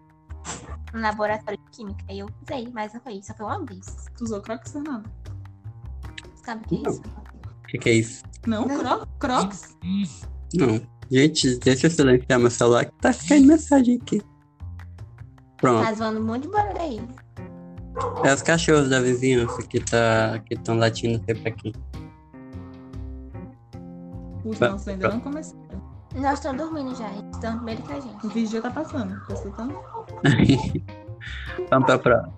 no 0.92 1.00
laboratório 1.00 1.58
de 1.58 1.70
química. 1.70 2.04
Aí 2.08 2.18
eu 2.18 2.28
usei, 2.42 2.68
mas 2.72 2.92
não 2.92 3.00
foi. 3.00 3.22
Só 3.22 3.34
foi 3.34 3.46
uma 3.46 3.64
vez. 3.64 3.86
Tu 4.16 4.24
usou 4.24 4.40
Crocs, 4.40 4.74
Arnalda? 4.74 5.08
Sabe 6.44 6.64
o 6.64 6.68
que 6.68 6.76
é 6.76 6.90
Não. 6.90 7.27
O 7.68 7.70
que, 7.70 7.78
que 7.78 7.88
é 7.90 7.92
isso? 7.94 8.22
Não. 8.46 8.66
Cro- 8.66 9.06
Crocs? 9.18 9.76
Não. 10.54 10.80
Gente, 11.10 11.58
deixa 11.58 11.86
eu 11.86 11.90
silenciar 11.90 12.38
meu 12.38 12.50
celular 12.50 12.84
que 12.86 12.92
tá 13.00 13.12
caindo 13.28 13.48
mensagem 13.48 13.98
aqui. 14.00 14.22
Pronto. 15.58 15.84
Tá 15.84 15.92
zoando 15.92 16.20
um 16.20 16.24
monte 16.24 16.42
de 16.42 16.48
barulho 16.48 16.80
aí. 16.80 17.00
É 18.24 18.32
os 18.32 18.42
cachorros 18.42 18.88
da 18.88 19.00
vizinhança 19.00 19.60
que 19.66 19.80
tá 19.80 20.38
que 20.46 20.54
estão 20.54 20.76
latindo 20.78 21.22
sempre 21.26 21.48
aqui. 21.48 21.72
Os 24.44 24.58
Tá, 24.58 24.70
nossos 24.70 24.88
ainda 24.88 25.08
não 25.08 25.20
começaram. 25.20 25.58
Nós 26.14 26.34
estamos 26.38 26.62
dormindo 26.62 26.94
já. 26.96 27.10
Eles 27.10 27.24
estão 27.34 27.56
primeiro 27.56 27.82
que 27.82 27.92
a 27.92 28.00
gente. 28.00 28.26
O 28.26 28.28
vídeo 28.30 28.50
já 28.50 28.62
tá 28.62 28.70
passando. 28.70 29.20
Tá 29.26 29.34
escutando? 29.34 29.74
Vamos 31.70 31.86
pra 31.86 31.98
próxima. 31.98 32.37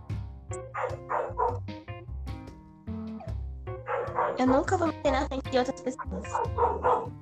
Eu 4.41 4.47
nunca 4.47 4.75
vou 4.75 4.87
meter 4.87 5.13
na 5.13 5.27
frente 5.27 5.51
de 5.51 5.59
outras 5.59 5.83
pessoas. 5.83 6.27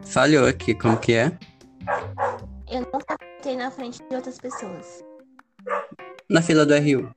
Falhou 0.06 0.46
aqui, 0.46 0.72
como 0.72 0.96
que 0.96 1.14
é? 1.14 1.36
Eu 2.70 2.82
nunca 2.82 3.16
meter 3.20 3.56
na 3.56 3.72
frente 3.72 4.00
de 4.08 4.14
outras 4.14 4.38
pessoas. 4.38 5.04
Na 6.30 6.40
fila 6.40 6.64
do 6.64 6.74
RU. 6.76 7.10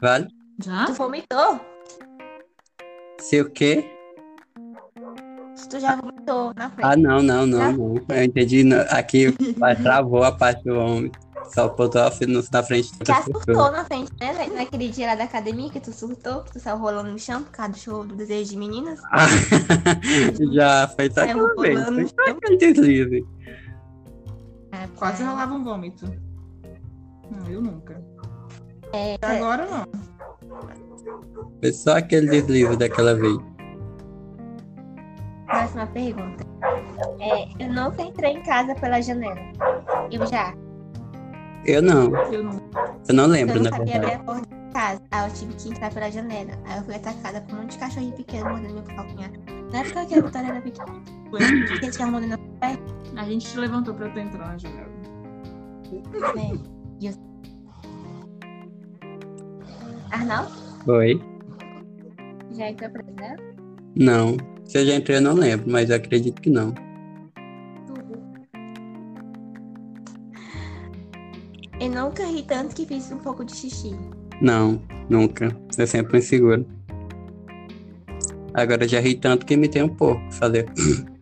Vale? 0.00 0.28
Já? 0.64 0.86
Tu 0.86 0.92
vomitou? 0.92 1.60
Se 3.18 3.40
o 3.40 3.50
quê? 3.50 3.90
Se 5.56 5.68
tu 5.68 5.80
já 5.80 5.96
vomitou 5.96 6.54
na 6.54 6.70
frente. 6.70 6.86
Ah, 6.86 6.96
não, 6.96 7.20
não, 7.20 7.44
não, 7.44 7.72
não. 7.72 7.94
Eu 8.08 8.22
entendi. 8.22 8.72
Aqui 8.88 9.34
vai, 9.58 9.74
travou 9.74 10.22
a 10.22 10.30
parte 10.30 10.62
do 10.62 10.78
homem. 10.78 11.10
Só 11.54 11.68
botou 11.68 12.00
na 12.02 12.10
frente 12.10 12.98
da 12.98 13.04
Já 13.04 13.22
surtou 13.22 13.70
na 13.70 13.84
frente, 13.84 14.10
né? 14.18 14.32
Na- 14.32 14.54
Naquele 14.62 14.88
dia 14.88 15.08
lá 15.08 15.14
da 15.14 15.24
academia 15.24 15.68
que 15.70 15.80
tu 15.80 15.92
surtou, 15.92 16.42
que 16.44 16.52
tu 16.52 16.58
saiu 16.60 16.78
rolando 16.78 17.10
no 17.10 17.18
chão 17.18 17.42
por 17.42 17.50
causa 17.52 17.72
do 17.72 17.78
show 17.78 18.06
do 18.06 18.16
Desejo 18.16 18.50
de 18.52 18.56
Meninas. 18.56 18.98
Ah, 19.12 19.26
Já 20.52 20.88
foi 20.88 21.08
só 21.10 21.14
Saiu 21.26 21.46
aquela 21.46 21.62
vez. 21.62 21.82
Foi 21.84 21.90
no 22.02 22.08
só 22.08 22.14
chão. 22.26 22.36
aquele 22.38 22.56
deslize. 22.56 23.26
É, 24.72 24.86
Quase 24.96 25.22
é. 25.22 25.26
rolava 25.26 25.52
um 25.54 25.62
vômito. 25.62 26.06
Não, 27.30 27.46
eu 27.48 27.60
nunca. 27.60 28.02
É, 28.94 29.18
Agora 29.20 29.66
não. 29.66 29.86
Foi 31.60 31.72
só 31.72 31.96
aquele 31.98 32.28
deslize 32.28 32.76
daquela 32.76 33.14
vez. 33.14 33.36
Próxima 35.46 35.86
pergunta. 35.88 36.44
É, 37.20 37.48
eu 37.62 37.70
nunca 37.72 38.02
entrei 38.02 38.32
em 38.32 38.42
casa 38.42 38.74
pela 38.76 39.02
janela. 39.02 39.38
Eu 40.10 40.26
já. 40.26 40.54
Eu 41.66 41.82
não. 41.82 42.14
Eu 42.32 42.42
não. 42.44 42.60
Eu 43.08 43.14
não 43.14 43.24
Eu 43.24 43.30
lembro, 43.30 43.54
não 43.56 43.70
na 43.70 43.76
sabia 43.76 43.96
abrir 43.96 44.06
verdade. 44.08 44.14
a 44.14 44.24
porta 44.24 44.42
de 44.54 44.72
casa. 44.72 45.02
Aí 45.10 45.28
eu 45.28 45.34
tive 45.34 45.54
que 45.54 45.68
entrar 45.70 45.92
pela 45.94 46.10
janela. 46.10 46.50
Aí 46.64 46.78
eu 46.78 46.84
fui 46.84 46.94
atacada 46.94 47.40
por 47.42 47.54
um 47.54 47.62
monte 47.62 47.72
de 47.72 47.78
cachorrinho 47.78 48.12
pequeno 48.12 48.50
mordendo 48.50 48.74
meu 48.74 48.82
calcanhar. 48.84 49.30
Na 49.72 49.78
época 49.80 50.06
que 50.06 50.14
a 50.14 50.20
Vitória 50.22 50.48
era 50.48 50.60
pequena, 50.60 51.02
eles 51.82 51.92
ficavam 51.92 52.12
mordendo 52.12 52.38
meu 52.38 52.38
pé, 52.60 52.78
A 53.16 53.24
gente 53.24 53.46
te 53.46 53.58
levantou 53.58 53.94
pra 53.94 54.08
tu 54.10 54.18
entrar 54.18 54.48
na 54.48 54.58
janela. 54.58 54.88
né? 56.34 56.58
E 57.00 57.06
eu... 57.06 57.14
Arnaldo, 60.10 60.52
Foi? 60.84 61.20
já 62.52 62.68
entrou 62.70 62.90
pra 62.90 63.02
janela? 63.02 63.36
Não. 63.96 64.36
Se 64.64 64.78
eu 64.78 64.86
já 64.86 64.94
entrei, 64.96 65.16
eu 65.18 65.22
não 65.22 65.34
lembro, 65.34 65.70
mas 65.70 65.90
eu 65.90 65.96
acredito 65.96 66.40
que 66.40 66.50
não. 66.50 66.74
Nunca 71.92 72.24
ri 72.24 72.42
tanto 72.42 72.74
que 72.74 72.86
fiz 72.86 73.10
um 73.12 73.18
pouco 73.18 73.44
de 73.44 73.54
xixi. 73.54 73.96
Não, 74.40 74.80
nunca. 75.08 75.56
Eu 75.78 75.86
sempre 75.86 76.14
me 76.14 76.22
seguro. 76.22 76.66
Agora 78.54 78.84
eu 78.84 78.88
já 78.88 79.00
ri 79.00 79.14
tanto 79.14 79.46
que 79.46 79.54
imitei 79.54 79.82
um 79.82 79.88
pouco. 79.88 80.20
Fazer. 80.32 80.66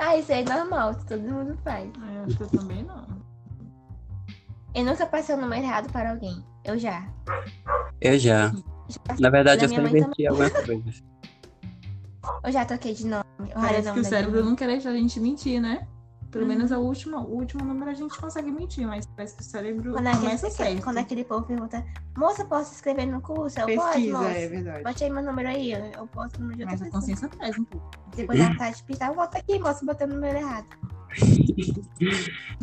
Ah, 0.00 0.16
isso 0.16 0.32
é 0.32 0.42
normal, 0.42 0.94
todo 1.06 1.20
mundo 1.20 1.58
faz. 1.62 1.84
É, 1.84 2.24
acho 2.24 2.36
que 2.36 2.42
eu 2.44 2.48
também 2.48 2.82
não. 2.84 3.04
Eu 4.74 4.84
nunca 4.84 5.04
passei 5.04 5.34
o 5.34 5.38
número 5.38 5.62
errado 5.62 5.92
para 5.92 6.12
alguém. 6.12 6.42
Eu 6.64 6.78
já. 6.78 7.06
Eu 8.00 8.18
já. 8.18 8.50
Já 8.88 9.16
Na 9.18 9.28
verdade, 9.28 9.66
Da 9.66 9.74
eu 9.74 9.76
só 9.76 9.86
inverti 9.86 10.26
algumas 10.26 10.52
coisas. 10.64 11.04
Eu 12.44 12.52
já 12.52 12.64
troquei 12.64 12.94
de 12.94 13.06
nome. 13.06 13.24
Parece 13.52 13.92
que 13.92 14.00
o 14.00 14.04
cérebro 14.04 14.44
não 14.44 14.54
quer 14.54 14.68
deixar 14.68 14.90
a 14.90 14.94
gente 14.94 15.18
mentir, 15.18 15.60
né? 15.60 15.86
Pelo 16.30 16.42
Uhum. 16.44 16.48
menos 16.50 16.70
a 16.72 16.78
última, 16.78 17.20
o 17.22 17.36
último 17.36 17.64
número 17.64 17.90
a 17.90 17.94
gente 17.94 18.14
consegue 18.18 18.50
mentir, 18.50 18.86
mas 18.86 19.06
parece 19.06 19.36
que 19.36 19.40
o 19.42 19.44
cérebro 19.44 19.92
Quando, 19.94 20.06
é 20.06 20.10
aquele, 20.10 20.24
começa 20.26 20.50
certo. 20.50 20.82
quando 20.84 20.98
aquele 20.98 21.24
povo 21.24 21.46
pergunta, 21.46 21.82
moça, 22.16 22.44
posso 22.44 22.68
se 22.68 22.74
inscrever 22.76 23.06
no 23.06 23.22
curso? 23.22 23.58
Eu 23.60 23.74
posso, 23.74 23.98
moça. 23.98 24.28
é 24.28 24.46
verdade. 24.48 24.84
Bote 24.84 25.04
aí 25.04 25.10
meu 25.10 25.22
número 25.22 25.48
aí, 25.48 25.72
eu- 25.72 25.78
eu 25.86 26.06
posto 26.06 26.36
o 26.36 26.40
número 26.42 26.58
de 26.58 26.62
outra 26.64 26.78
Mas 26.80 26.88
a 26.88 26.90
consciência 26.90 27.28
traz 27.28 27.58
um 27.58 27.64
pouco. 27.64 27.90
Depois 28.14 28.38
da 28.38 28.54
tarde 28.56 28.82
pisar, 28.82 29.14
volta 29.14 29.38
aqui, 29.38 29.58
moça, 29.58 29.86
botando 29.86 30.10
o 30.10 30.14
número 30.16 30.36
errado. 30.38 30.66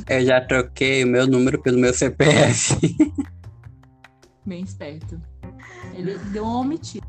Eu 0.07 0.23
já 0.25 0.39
troquei 0.45 1.03
o 1.03 1.07
meu 1.07 1.25
número 1.25 1.59
pelo 1.59 1.79
meu 1.79 1.91
CPF. 1.93 2.77
Bem 4.45 4.63
esperto. 4.63 5.19
Ele 5.95 6.19
deu 6.31 6.43
uma 6.43 6.59
omitida. 6.59 7.05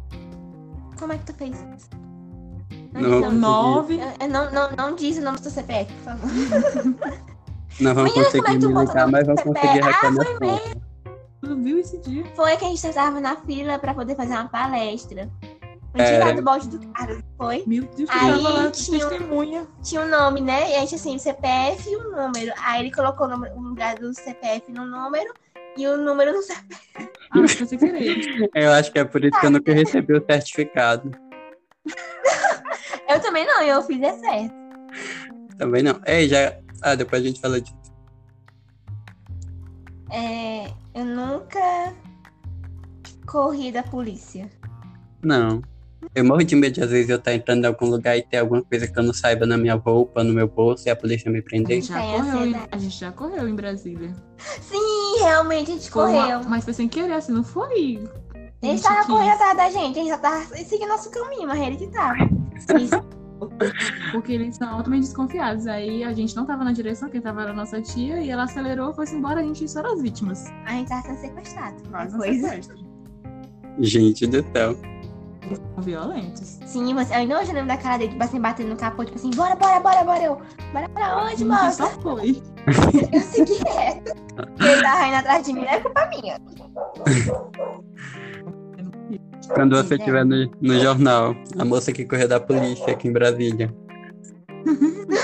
Como 0.98 1.12
é 1.12 1.18
que 1.18 1.26
tu 1.26 1.34
fez 1.34 1.54
isso? 1.76 1.90
Não. 3.00 3.20
diz 3.20 3.28
o 3.28 3.32
nome. 3.32 3.38
Nove. 3.38 3.94
Eu- 4.00 4.12
eu 4.20 4.28
não, 4.28 4.50
não, 4.50 4.70
não 4.76 4.94
diz 4.96 5.16
o 5.18 5.22
nome 5.22 5.38
do 5.38 5.42
seu 5.42 5.52
CPF, 5.52 5.92
por 5.94 6.04
favor. 6.04 6.30
Não 7.78 7.94
vamos 7.94 8.10
Menina, 8.14 8.30
como 8.30 8.38
é 8.38 8.40
conseguir 8.40 8.66
no 8.66 8.72
mas 8.72 9.26
vamos 9.26 9.42
CPF? 9.42 9.44
conseguir 9.44 9.84
Ah, 9.84 9.90
as 9.90 10.00
contas. 10.00 10.72
Tu 11.42 11.56
viu 11.62 11.78
esse 11.78 11.98
dia? 11.98 12.24
Foi 12.34 12.56
que 12.56 12.64
a 12.64 12.68
gente 12.68 12.92
tava 12.94 13.20
na 13.20 13.36
fila 13.36 13.78
pra 13.78 13.92
poder 13.92 14.16
fazer 14.16 14.32
uma 14.32 14.48
palestra. 14.48 15.28
Foi 15.92 16.00
É. 16.00 16.18
tirar 16.18 16.34
do 16.34 16.40
balde 16.42 16.68
do 16.68 16.78
carro, 16.88 17.22
foi? 17.36 17.64
Meu 17.66 17.82
Deus, 17.94 18.08
Aí 18.10 18.30
tava 18.32 18.48
lá 18.48 18.70
tinha 18.70 19.06
um- 19.06 19.08
testemunha. 19.10 19.66
Tinha 19.82 20.00
um 20.00 20.08
nome, 20.08 20.40
né? 20.40 20.70
E 20.72 20.76
a 20.76 20.80
gente 20.80 20.94
assim, 20.94 21.16
o 21.16 21.18
CPF 21.18 21.90
e 21.90 21.96
o 21.96 22.10
número. 22.12 22.50
Aí 22.64 22.80
ele 22.80 22.90
colocou 22.90 23.26
o 23.26 23.30
número- 23.30 23.54
o 23.54 23.60
lugar 23.60 23.94
do 23.96 24.14
CPF 24.14 24.72
no 24.72 24.86
número 24.86 25.34
e 25.76 25.86
o 25.86 25.98
número 25.98 26.32
no 26.32 26.42
CPF. 26.42 26.80
Ah, 27.30 27.76
querer. 27.78 28.50
Eu 28.54 28.72
acho 28.72 28.90
que 28.90 28.98
é 28.98 29.04
por 29.04 29.22
isso 29.22 29.38
que 29.38 29.44
eu 29.44 29.50
nunca 29.50 29.72
recebi 29.74 30.14
o 30.14 30.24
certificado. 30.24 31.10
Eu 33.08 33.20
também 33.20 33.46
não, 33.46 33.62
eu 33.62 33.82
fiz 33.82 34.00
é 34.02 34.12
certo. 34.18 34.54
Também 35.58 35.82
não. 35.82 36.00
Ei, 36.06 36.28
já. 36.28 36.56
Ah, 36.82 36.94
depois 36.94 37.22
a 37.22 37.26
gente 37.26 37.40
fala 37.40 37.60
disso. 37.60 37.74
É, 40.10 40.66
eu 40.94 41.04
nunca 41.04 41.92
corri 43.26 43.72
da 43.72 43.82
polícia. 43.82 44.48
Não. 45.22 45.62
Eu 46.14 46.24
morro 46.24 46.44
de 46.44 46.54
medo 46.54 46.74
de 46.74 46.82
às 46.82 46.90
vezes 46.90 47.10
eu 47.10 47.16
estar 47.16 47.34
entrando 47.34 47.64
em 47.64 47.66
algum 47.66 47.86
lugar 47.86 48.16
e 48.16 48.22
ter 48.22 48.36
alguma 48.38 48.62
coisa 48.62 48.86
que 48.86 48.96
eu 48.98 49.02
não 49.02 49.12
saiba 49.12 49.44
na 49.44 49.56
minha 49.56 49.74
roupa, 49.74 50.22
no 50.22 50.32
meu 50.32 50.46
bolso 50.46 50.86
e 50.86 50.90
a 50.90 50.94
polícia 50.96 51.30
me 51.30 51.40
A 51.40 51.42
prender. 51.42 51.76
gente 51.82 51.88
já, 51.88 52.00
Tem 52.00 52.12
correu, 52.22 52.46
em, 52.46 52.56
a 52.70 52.78
gente 52.78 52.98
já 53.00 53.12
correu 53.12 53.48
em 53.48 53.54
Brasília. 53.56 54.14
Sim, 54.60 55.18
realmente 55.20 55.70
a 55.72 55.74
gente 55.74 55.90
Foi 55.90 56.10
uma- 56.12 56.22
correu. 56.22 56.40
mas 56.48 56.64
foi 56.64 56.74
sem 56.74 56.88
querer, 56.88 57.12
assim, 57.14 57.32
não 57.32 57.42
foi. 57.42 58.08
Ele 58.62 58.72
gente 58.72 58.82
tava 58.82 58.96
quis. 59.00 59.06
correndo 59.06 59.32
atrás 59.32 59.56
da 59.56 59.70
gente, 59.70 59.98
a 59.98 60.02
gente 60.02 60.12
só 60.14 60.18
tava 60.18 60.44
seguindo 60.56 60.88
nosso 60.88 61.10
caminho, 61.10 61.48
mas 61.48 61.60
ele 61.60 61.76
que 61.76 61.88
tava. 61.88 62.16
Porque 64.12 64.32
eles 64.32 64.56
são 64.56 64.68
altamente 64.68 65.06
desconfiados. 65.06 65.66
Aí 65.66 66.02
a 66.04 66.12
gente 66.12 66.34
não 66.34 66.46
tava 66.46 66.64
na 66.64 66.72
direção, 66.72 67.08
quem 67.08 67.20
tava 67.20 67.42
era 67.42 67.50
a 67.50 67.54
nossa 67.54 67.80
tia, 67.80 68.20
e 68.20 68.30
ela 68.30 68.44
acelerou, 68.44 68.94
foi-se 68.94 69.14
embora, 69.14 69.40
a 69.40 69.42
gente 69.42 69.68
só 69.68 69.80
era 69.80 69.92
as 69.92 70.02
vítimas. 70.02 70.46
A 70.64 70.72
gente 70.72 70.88
tava 70.88 71.02
sendo 71.02 71.18
sequestrado. 71.18 71.76
Quase 71.90 72.16
um 72.16 72.18
Depois. 72.18 72.40
sequestro. 72.42 72.76
Gente 73.78 74.26
do 74.26 74.44
céu. 74.52 74.76
Eles 75.42 75.60
são 75.74 75.82
violentos. 75.82 76.58
Sim, 76.66 76.92
você, 76.94 77.12
eu 77.12 77.18
ainda 77.18 77.38
hoje 77.38 77.52
lembro 77.52 77.68
da 77.68 77.76
cara 77.76 77.98
dele, 77.98 78.10
tipo 78.10 78.24
assim, 78.24 78.40
batendo 78.40 78.70
no 78.70 78.76
capô, 78.76 79.04
tipo 79.04 79.16
assim, 79.16 79.30
bora, 79.30 79.54
bora, 79.54 79.78
bora, 79.78 80.02
bora, 80.02 80.22
eu. 80.22 80.40
Bora 80.72 80.88
pra 80.88 81.24
onde, 81.24 81.44
moça? 81.44 81.72
só 81.72 81.88
foi. 82.00 82.42
Eu 83.12 83.20
segui 83.20 83.54
reto. 83.68 84.12
Ele 84.58 84.82
tava 84.82 85.06
indo 85.06 85.16
atrás 85.16 85.46
de 85.46 85.52
mim, 85.52 85.60
não 85.60 85.68
é 85.68 85.80
culpa 85.80 86.06
minha. 86.06 86.40
Quando 89.54 89.76
você 89.76 89.94
estiver 89.94 90.24
no, 90.24 90.50
no 90.60 90.78
jornal, 90.80 91.34
a 91.58 91.64
moça 91.64 91.92
que 91.92 92.04
correu 92.04 92.28
da 92.28 92.40
polícia 92.40 92.92
aqui 92.92 93.08
em 93.08 93.12
Brasília. 93.12 93.74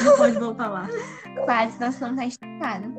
Não 0.04 0.16
pode 0.16 0.38
voltar 0.38 0.68
lá. 0.68 0.88
Quase, 1.44 1.80
nós 1.80 1.98
não 2.00 2.16
tá 2.16 2.26
esticado. 2.26 2.94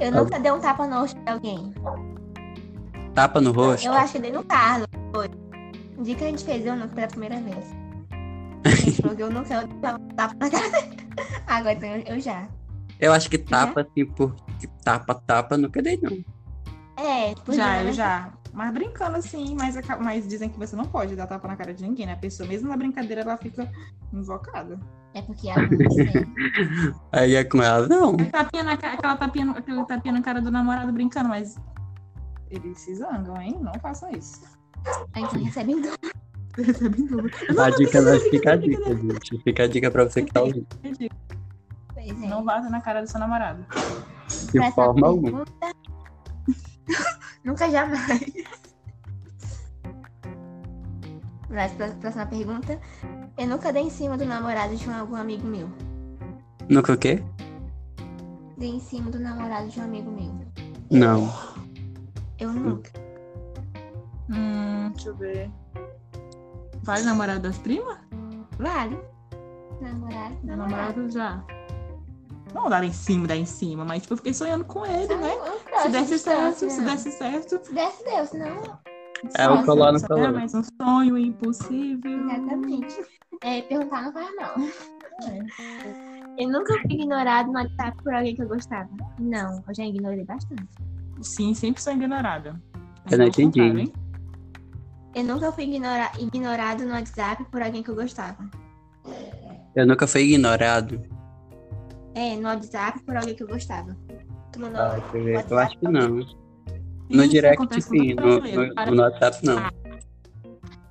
Eu 0.00 0.12
nunca 0.12 0.38
dei 0.38 0.52
um 0.52 0.60
tapa 0.60 0.86
no 0.86 1.00
rosto 1.00 1.20
de 1.20 1.30
alguém. 1.30 1.74
Tapa 3.14 3.40
no 3.40 3.50
rosto. 3.50 3.86
Eu 3.86 3.92
acho 3.92 4.12
que 4.12 4.18
dei 4.20 4.30
no 4.30 4.44
Carlos. 4.44 4.86
Foi. 5.12 5.28
O 5.96 6.02
dia 6.02 6.14
que 6.14 6.24
a 6.24 6.28
gente 6.28 6.44
fez, 6.44 6.64
eu 6.64 6.76
não, 6.76 6.88
pela 6.88 7.08
primeira 7.08 7.36
vez. 7.40 7.74
A 8.64 8.70
gente 8.70 9.02
falou 9.02 9.16
que 9.16 9.22
eu 9.22 9.30
nunca 9.30 9.66
dei 9.66 9.68
um 9.68 9.80
tapa 10.14 10.34
na 10.38 10.50
cara 10.50 10.70
dele. 10.70 10.96
Agora 11.46 11.72
então 11.72 11.88
eu, 11.88 12.02
eu 12.14 12.20
já. 12.20 12.48
Eu 13.00 13.12
acho 13.12 13.30
que 13.30 13.38
tapa, 13.38 13.80
assim, 13.80 14.04
por 14.04 14.34
tapa, 14.84 15.14
tapa, 15.14 15.56
nunca 15.56 15.80
dei, 15.82 15.98
não. 16.00 16.18
É, 16.98 17.34
Já, 17.52 17.74
exemplo, 17.74 17.88
eu 17.88 17.92
já. 17.92 18.32
Mas 18.52 18.74
brincando 18.74 19.16
assim, 19.16 19.54
mas, 19.54 19.76
mas 20.00 20.26
dizem 20.26 20.48
que 20.48 20.58
você 20.58 20.74
não 20.74 20.84
pode 20.84 21.14
dar 21.14 21.28
tapa 21.28 21.46
na 21.46 21.56
cara 21.56 21.72
de 21.72 21.82
ninguém, 21.82 22.06
né? 22.06 22.14
A 22.14 22.16
pessoa, 22.16 22.48
mesmo 22.48 22.68
na 22.68 22.76
brincadeira, 22.76 23.20
ela 23.22 23.36
fica 23.36 23.70
invocada. 24.12 24.80
É 25.14 25.22
porque 25.22 25.48
a 25.48 25.54
mãe 25.56 25.68
Aí 27.12 27.36
é 27.36 27.44
com 27.44 27.62
ela, 27.62 27.86
não. 27.86 28.16
Tapinha 28.16 28.64
na, 28.64 28.72
aquela 28.72 29.16
tapinha, 29.16 29.50
aquele 29.52 29.84
tapinha 29.84 30.12
na 30.12 30.22
cara 30.22 30.40
do 30.40 30.50
namorado 30.50 30.92
brincando, 30.92 31.28
mas 31.28 31.56
eles 32.50 32.80
se 32.80 32.96
zangam, 32.96 33.40
hein? 33.40 33.56
Não 33.60 33.72
façam 33.74 34.10
isso. 34.10 34.42
a 35.12 35.20
gente 35.20 35.38
recebe 35.44 35.72
em 35.72 35.80
dobro. 35.80 36.10
Recebe 36.56 37.00
em 37.00 37.06
dobro. 37.06 37.30
A 37.60 37.70
dica 37.70 38.00
não 38.00 38.18
fica 38.18 38.52
a 38.52 38.56
dica, 38.56 38.96
gente. 38.96 39.42
Fica 39.44 39.62
a 39.62 39.68
dica 39.68 39.90
pra 39.90 40.04
você 40.04 40.22
que 40.22 40.32
tá 40.32 40.42
ouvindo. 40.42 40.66
É. 41.96 42.12
Não 42.26 42.44
bata 42.44 42.68
na 42.70 42.80
cara 42.80 43.02
do 43.02 43.06
seu 43.08 43.20
namorado. 43.20 43.64
De 44.52 44.72
forma 44.72 45.06
alguma. 45.06 45.44
pergunta. 45.44 45.77
Nunca 47.48 47.70
jamais. 47.70 48.20
Mas, 51.48 51.72
pró- 51.72 51.88
próxima 51.98 52.26
pergunta. 52.26 52.78
Eu 53.38 53.46
nunca 53.46 53.72
dei 53.72 53.84
em 53.84 53.88
cima 53.90 54.18
do 54.18 54.26
namorado 54.26 54.76
de 54.76 54.86
um, 54.86 54.94
algum 54.94 55.16
amigo 55.16 55.46
meu. 55.46 55.66
Nunca 56.68 56.92
o 56.92 56.98
quê? 56.98 57.24
Dei 58.58 58.68
em 58.68 58.80
cima 58.80 59.10
do 59.10 59.18
namorado 59.18 59.68
de 59.68 59.80
um 59.80 59.84
amigo 59.84 60.10
meu. 60.10 60.34
Não. 60.90 61.32
Eu 62.38 62.52
nunca. 62.52 62.90
Hum, 64.28 64.90
deixa 64.92 65.08
eu 65.08 65.16
ver. 65.16 65.50
Vale 66.82 67.04
namorado 67.04 67.40
das 67.40 67.56
primas? 67.56 67.96
Vale. 68.58 69.00
Namorado, 69.80 70.36
namorado. 70.44 70.70
Namorado 70.70 71.10
já. 71.10 71.42
Não 72.54 72.68
dar 72.68 72.82
em 72.84 72.92
cima, 72.92 73.26
dar 73.26 73.36
em 73.36 73.44
cima, 73.44 73.84
mas 73.84 74.02
tipo, 74.02 74.14
eu 74.14 74.16
fiquei 74.18 74.34
sonhando 74.34 74.64
com 74.64 74.84
ele, 74.86 75.14
né? 75.16 75.30
Se 75.82 75.88
desse 75.90 76.18
certo, 76.18 76.70
se 76.70 76.80
não. 76.80 76.84
desse 76.86 77.12
certo. 77.12 77.60
Se 77.62 77.74
desse, 77.74 78.04
deu, 78.04 78.26
senão. 78.26 78.78
É, 79.36 79.48
o 79.48 79.56
só 79.58 79.64
colar. 79.64 79.94
É 79.94 80.32
mais 80.32 80.54
um 80.54 80.62
sonho 80.80 81.18
impossível. 81.18 82.20
Exatamente. 82.24 82.94
É, 83.42 83.62
perguntar 83.62 84.02
não 84.02 84.12
faz 84.12 84.34
mal. 84.36 84.54
Eu 86.38 86.48
nunca 86.48 86.74
fui 86.82 86.92
ignorado 86.94 87.48
no 87.52 87.58
WhatsApp 87.58 88.02
por 88.02 88.14
alguém 88.14 88.34
que 88.34 88.42
eu 88.42 88.48
gostava. 88.48 88.88
Não, 89.18 89.62
eu 89.66 89.74
já 89.74 89.84
ignorei 89.84 90.24
bastante. 90.24 90.64
Sim, 91.20 91.52
sempre 91.54 91.82
sou 91.82 91.92
ignorada. 91.92 92.60
Eu 93.10 93.18
não 93.18 93.24
o 93.24 93.28
entendi. 93.28 93.92
Eu 95.14 95.24
nunca 95.24 95.50
fui 95.50 95.64
ignora- 95.64 96.12
ignorado 96.18 96.84
no 96.84 96.92
WhatsApp 96.92 97.44
por 97.50 97.60
alguém 97.60 97.82
que 97.82 97.90
eu 97.90 97.94
gostava. 97.96 98.38
Eu 99.74 99.86
nunca 99.86 100.06
fui 100.06 100.22
ignorado. 100.22 101.02
É, 102.18 102.34
no 102.34 102.48
WhatsApp 102.48 102.98
por 103.04 103.16
alguém 103.16 103.36
que 103.36 103.44
eu 103.44 103.46
gostava. 103.46 103.96
Tu 104.52 104.60
mandou 104.60 104.80
Ah, 104.80 104.98
eu 104.98 105.12
ver. 105.12 105.30
Eu 105.30 105.36
WhatsApp? 105.36 105.62
acho 105.62 105.78
que 105.78 105.88
não. 105.88 106.22
Sim, 106.22 106.36
No 107.10 107.22
isso 107.22 107.30
direct, 107.30 107.80
sim. 107.82 108.14
No, 108.14 108.40
no, 108.40 108.94
no 108.96 109.02
WhatsApp, 109.02 109.46
não. 109.46 109.70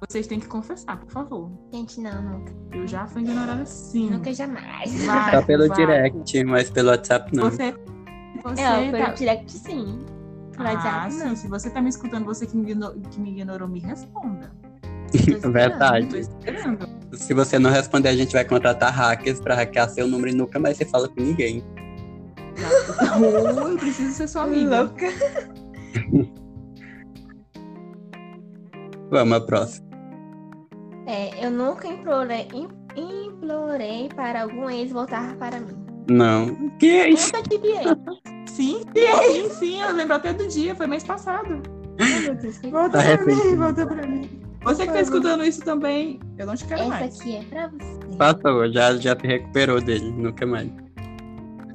Vocês 0.08 0.26
têm 0.26 0.40
que 0.40 0.48
confessar, 0.48 0.98
por 1.00 1.12
favor. 1.12 1.52
Gente, 1.74 2.00
não, 2.00 2.22
nunca. 2.22 2.54
Eu 2.72 2.88
já 2.88 3.06
fui 3.08 3.24
ignorada 3.24 3.66
sim. 3.66 4.10
Nunca 4.12 4.34
jamais. 4.34 5.06
Vai, 5.06 5.36
Só 5.36 5.42
pelo 5.42 5.68
vai. 5.68 5.78
direct, 5.78 6.44
mas 6.46 6.70
pelo 6.70 6.90
WhatsApp, 6.92 7.36
não. 7.36 7.50
Você, 7.50 7.74
você 8.42 8.62
É, 8.62 8.92
pelo 8.92 9.06
tá... 9.06 9.12
direct 9.12 9.52
sim. 9.52 10.06
Por 10.56 10.66
Ah, 10.66 10.74
WhatsApp 10.76 11.12
sim. 11.12 11.20
não. 11.26 11.36
Se 11.36 11.48
você 11.50 11.70
tá 11.70 11.82
me 11.82 11.90
escutando, 11.90 12.24
você 12.24 12.46
que 12.48 12.56
me, 12.56 12.72
igno- 12.72 12.94
que 13.12 13.20
me 13.20 13.32
ignorou, 13.32 13.68
me 13.68 13.80
responda. 13.82 14.50
Verdade. 15.52 16.22
Se 17.14 17.34
você 17.34 17.58
não 17.58 17.70
responder, 17.70 18.10
a 18.10 18.16
gente 18.16 18.34
vai 18.34 18.44
contratar 18.46 18.94
hackers 18.94 19.40
pra 19.40 19.56
hackear 19.56 19.90
seu 19.90 20.08
número 20.08 20.32
e 20.32 20.36
nunca 20.36 20.60
mais 20.60 20.78
você 20.78 20.86
fala 20.86 21.08
com 21.08 21.22
ninguém. 21.22 21.64
Ou 23.60 23.70
eu 23.70 23.78
preciso 23.78 24.14
ser 24.14 24.28
sua 24.28 24.44
amiga. 24.44 24.82
Louca. 24.84 25.06
Vamos, 29.10 29.38
a 29.38 29.42
próxima. 29.42 29.88
É, 31.08 31.46
eu 31.46 31.50
nunca 31.52 31.88
implorei, 31.88 32.48
im- 32.54 32.68
implorei 32.98 34.10
para 34.14 34.42
algum 34.44 34.70
ex 34.70 34.92
voltar 34.92 35.36
para 35.38 35.60
mim. 35.62 35.78
Não. 36.10 36.70
Que 36.78 36.88
é 36.90 37.10
isso? 37.12 37.32
Nunca 37.34 37.50
tive 37.50 37.68
ex. 37.70 37.86
Sim, 38.52 38.82
sim, 39.32 39.50
sim. 39.60 39.82
Eu 39.82 39.94
lembro 39.94 40.16
até 40.16 40.34
do 40.34 40.48
dia, 40.48 40.76
foi 40.76 40.88
mês 40.88 41.04
passado. 41.06 41.62
Ai, 42.00 42.20
meu 42.22 42.36
Deus, 42.36 42.58
que 42.58 42.70
Volta 42.70 42.98
Tá 43.02 43.18
pra 43.18 43.26
mim, 43.26 43.56
volta 43.56 43.88
pra 43.88 44.06
mim. 44.08 44.30
Você 44.64 44.86
que 44.86 44.92
tá 44.94 45.02
escutando 45.02 45.44
isso 45.46 45.62
também, 45.62 46.20
eu 46.38 46.46
não 46.46 46.56
te 46.56 46.66
quero 46.66 46.82
Essa 46.82 46.90
mais. 46.90 47.20
aqui 47.20 47.36
é 47.38 47.44
pra 47.44 47.68
você. 47.68 47.98
Passou, 48.18 48.72
já, 48.72 48.96
já 48.98 49.18
se 49.20 49.26
recuperou 49.28 49.80
dele. 49.82 50.12
Nunca 50.12 50.46
mais. 50.46 50.70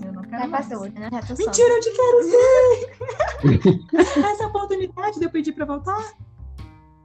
Eu 0.04 0.12
não 0.12 0.22
Já 0.24 0.28
quero 0.38 0.50
mais. 0.50 0.68
passou, 0.68 0.86
né? 0.90 1.08
Já 1.10 1.20
tô 1.22 1.36
só. 1.36 1.44
Mentira, 1.44 1.68
eu 1.68 1.80
te 1.80 1.90
quero 1.92 2.22
sim! 3.62 3.86
Essa 4.24 4.46
oportunidade 4.46 5.18
de 5.18 5.24
eu 5.24 5.30
pedir 5.30 5.52
pra 5.52 5.64
voltar. 5.64 6.12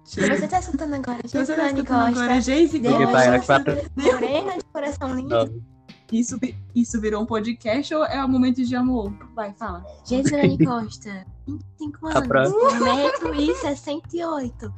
Se 0.04 0.22
você 0.28 0.48
tá 0.48 0.60
escutando 0.60 0.94
agora, 0.94 1.20
Se 1.26 1.38
você 1.38 1.54
tá 1.54 1.68
escutando 1.68 1.88
Costa, 1.88 2.24
agora, 2.24 2.42
Geise 2.42 2.80
Costa. 2.80 3.40
quatro. 3.46 3.78
morena 3.98 4.54
de 4.58 4.64
coração 4.72 5.14
lindo. 5.16 5.64
Isso, 6.12 6.40
isso 6.74 7.00
virou 7.02 7.22
um 7.22 7.26
podcast 7.26 7.94
ou 7.94 8.06
é 8.06 8.24
um 8.24 8.30
momento 8.30 8.64
de 8.64 8.74
amor? 8.76 9.12
Vai, 9.36 9.52
fala. 9.54 9.86
Gislaine 10.06 10.58
Costa, 10.66 11.26
25 11.46 12.08
A 12.08 12.12
anos, 12.18 12.28
próxima. 12.30 12.70
1,68m, 12.72 14.72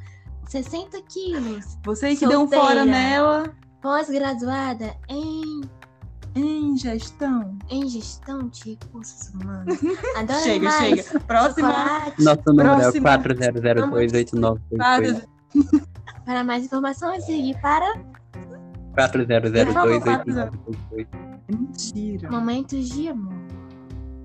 60 0.50 1.00
quilos, 1.08 1.78
Você 1.84 2.16
que 2.16 2.26
deu 2.26 2.40
um 2.40 2.48
Solteira. 2.48 2.64
fora 2.66 2.84
nela 2.84 3.54
pós-graduada 3.80 4.94
em, 5.08 5.60
em 6.34 6.76
gestão. 6.76 7.56
em 7.70 7.88
gestão 7.88 8.48
de 8.48 8.70
recursos 8.70 9.28
humanos. 9.32 9.78
Adora 10.18 10.40
chega, 10.40 10.64
mais 10.68 11.06
chega. 11.06 11.20
Próxima. 11.20 11.72
chocolate. 11.72 12.22
Nosso 12.24 12.42
número 12.46 12.68
Próxima. 12.76 13.10
é 13.10 13.18
40028922. 13.18 14.58
Para- 14.76 15.22
Para 16.26 16.44
mais 16.44 16.64
informações, 16.64 17.24
siga 17.24 17.58
para 17.60 17.94
40028922. 18.96 21.06
Mentira. 21.48 22.30
Momentos 22.30 22.88
de 22.88 23.08
Amor. 23.08 23.32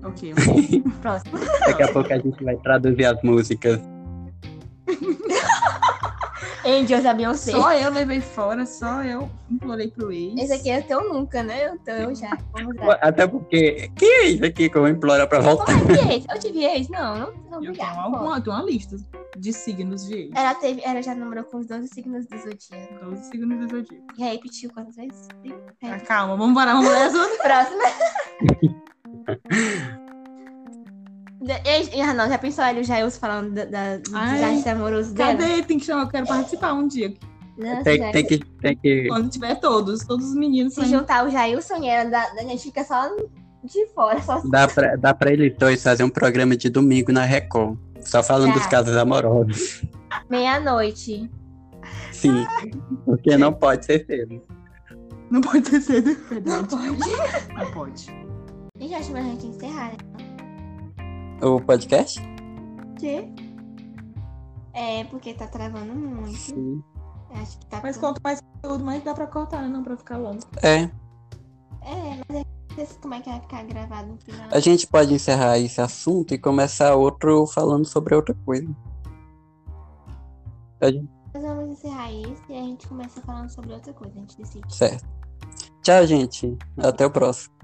Ok, 0.04 0.32
ok. 0.32 0.82
Próximo. 1.02 1.38
Daqui 1.66 1.82
a 1.82 1.92
pouco 1.92 2.12
a 2.12 2.18
gente 2.18 2.44
vai 2.44 2.56
traduzir 2.56 3.04
as 3.06 3.20
músicas. 3.22 3.80
Angels 6.66 7.02
da 7.02 7.14
Beyoncé. 7.14 7.52
Só 7.52 7.72
eu 7.72 7.90
levei 7.90 8.20
fora, 8.20 8.66
só 8.66 9.02
eu 9.02 9.30
implorei 9.50 9.88
pro 9.88 10.12
ex. 10.12 10.34
Esse 10.38 10.52
aqui 10.52 10.70
é 10.70 10.80
o 10.80 10.82
teu 10.82 11.12
nunca, 11.12 11.42
né? 11.42 11.70
O 11.72 11.78
teu 11.78 12.14
já. 12.14 12.36
Vamos 12.52 12.76
lá. 12.76 12.98
Até 13.00 13.26
porque. 13.26 13.90
Que 13.94 14.04
é 14.04 14.28
isso 14.28 14.44
aqui 14.44 14.68
que 14.68 14.76
eu 14.76 14.82
vou 14.82 14.90
implorar 14.90 15.28
pra 15.28 15.40
voltar? 15.40 15.66
Como 15.66 15.92
é 15.92 15.96
que 15.96 16.08
é 16.12 16.16
esse? 16.18 16.26
Eu 16.28 16.38
tive 16.38 16.64
ex? 16.64 16.88
Não, 16.88 17.18
não, 17.18 17.26
não 17.50 17.64
Eu 17.64 17.72
tenho, 17.72 17.72
obrigada. 17.72 18.00
alguma, 18.00 18.36
eu 18.36 18.42
tenho 18.42 18.56
uma 18.56 18.64
lista 18.64 18.96
de 19.38 19.52
signos 19.52 20.06
de 20.06 20.14
ex. 20.14 20.30
Ela, 20.34 20.54
teve, 20.54 20.82
ela 20.84 21.02
já 21.02 21.14
namorou 21.14 21.44
com 21.44 21.58
os 21.58 21.66
12 21.66 21.88
signos 21.88 22.26
do 22.26 22.36
zodíaco. 22.36 23.04
12 23.04 23.24
signos 23.30 23.58
do 23.58 23.76
zodíaco. 23.76 24.06
E 24.18 24.24
aí 24.24 24.32
repetiu 24.36 24.70
quantas 24.72 24.96
vezes? 24.96 25.28
Ah, 25.82 26.00
calma, 26.00 26.36
vamos 26.36 26.54
parar, 26.54 26.74
vamos 26.74 26.90
ler 26.90 27.02
as 27.02 27.14
outras. 27.14 27.38
Próxima. 27.38 27.84
E, 31.64 31.96
e, 31.96 32.00
ah, 32.00 32.12
não, 32.14 32.28
já 32.28 32.38
pensou 32.38 32.64
ali 32.64 32.80
o 32.80 32.84
Jailson 32.84 33.20
falando 33.20 33.52
da, 33.54 33.64
da, 33.64 33.96
do 33.98 34.10
Ai, 34.16 34.34
desastre 34.38 34.72
amoroso 34.72 35.14
dela? 35.14 35.34
Cadê? 35.36 35.62
Tem 35.62 35.78
que 35.78 35.84
chamar, 35.84 36.02
eu 36.02 36.08
quero 36.08 36.26
participar 36.26 36.72
um 36.72 36.88
dia. 36.88 37.14
Nossa, 37.58 37.84
Tem, 37.84 38.10
tem 38.12 38.26
que. 38.26 38.38
Tem 38.38 38.76
que... 38.76 39.08
Quando 39.08 39.30
tiver 39.30 39.54
todos, 39.60 40.04
todos 40.04 40.26
os 40.26 40.34
meninos 40.34 40.74
Se 40.74 40.80
saindo. 40.80 40.98
juntar 40.98 41.24
o 41.26 41.30
Jailson 41.30 41.76
e 41.82 41.86
ela, 41.88 42.10
da- 42.10 42.32
a 42.38 42.42
gente 42.42 42.62
fica 42.64 42.84
só 42.84 43.08
de 43.64 43.86
fora, 43.94 44.20
só. 44.22 44.40
Dá 44.50 44.68
pra, 44.68 44.96
dá 44.96 45.14
pra 45.14 45.32
eles 45.32 45.54
dois 45.56 45.82
fazer 45.82 46.04
um 46.04 46.10
programa 46.10 46.56
de 46.56 46.68
domingo 46.68 47.12
na 47.12 47.22
Record. 47.24 47.78
Só 48.00 48.22
falando 48.22 48.52
Tá. 48.52 48.58
dos 48.58 48.66
casos 48.66 48.96
amorosos. 48.96 49.82
meia-noite. 50.28 51.30
Sim. 52.12 52.46
Porque 53.04 53.36
não 53.36 53.52
pode 53.52 53.84
ser 53.86 54.04
cedo. 54.06 54.42
Não 55.30 55.40
pode 55.40 55.66
ser 55.68 55.80
cedo. 55.80 56.16
Não 56.44 56.64
pode. 56.64 57.54
Não 57.54 57.70
pode. 57.72 58.06
Gente, 58.78 58.94
acho 58.94 59.12
melhor 59.12 59.28
a 59.28 59.30
gente 59.30 59.46
encerrar, 59.46 59.86
né? 59.92 59.96
O 61.42 61.60
podcast? 61.60 62.20
Quê? 62.98 63.28
É, 64.72 65.04
porque 65.04 65.34
tá 65.34 65.46
travando 65.46 65.94
muito. 65.94 66.36
Sim. 66.36 66.82
Acho 67.30 67.58
que 67.58 67.66
tá. 67.66 67.80
Mas 67.82 67.96
quanto 67.96 68.20
mais 68.22 68.40
conteúdo, 68.40 68.84
mais 68.84 69.02
dá 69.04 69.14
pra 69.14 69.26
cortar, 69.26 69.62
né? 69.62 69.68
Não 69.68 69.82
pra 69.82 69.96
ficar 69.96 70.16
longo. 70.16 70.40
É. 70.62 70.82
É, 71.82 72.20
mas 72.28 72.38
é 72.78 72.86
sei 72.86 72.96
como 73.00 73.14
é 73.14 73.20
que 73.20 73.30
vai 73.30 73.40
ficar 73.40 73.64
gravado 73.64 74.08
no 74.08 74.18
final. 74.18 74.48
A 74.50 74.60
gente 74.60 74.86
pode 74.86 75.14
encerrar 75.14 75.58
esse 75.58 75.80
assunto 75.80 76.34
e 76.34 76.38
começar 76.38 76.94
outro 76.94 77.46
falando 77.46 77.86
sobre 77.86 78.14
outra 78.14 78.34
coisa. 78.44 78.68
A 80.80 80.90
gente... 80.90 81.08
Nós 81.34 81.42
vamos 81.42 81.70
encerrar 81.70 82.12
esse 82.12 82.42
e 82.48 82.54
a 82.58 82.62
gente 82.62 82.86
começa 82.86 83.20
falando 83.22 83.48
sobre 83.50 83.72
outra 83.72 83.92
coisa, 83.92 84.14
a 84.16 84.20
gente 84.20 84.36
decide. 84.36 84.74
Certo. 84.74 85.06
Tchau, 85.82 86.06
gente. 86.06 86.56
Até 86.78 87.06
o 87.06 87.10
próximo. 87.10 87.54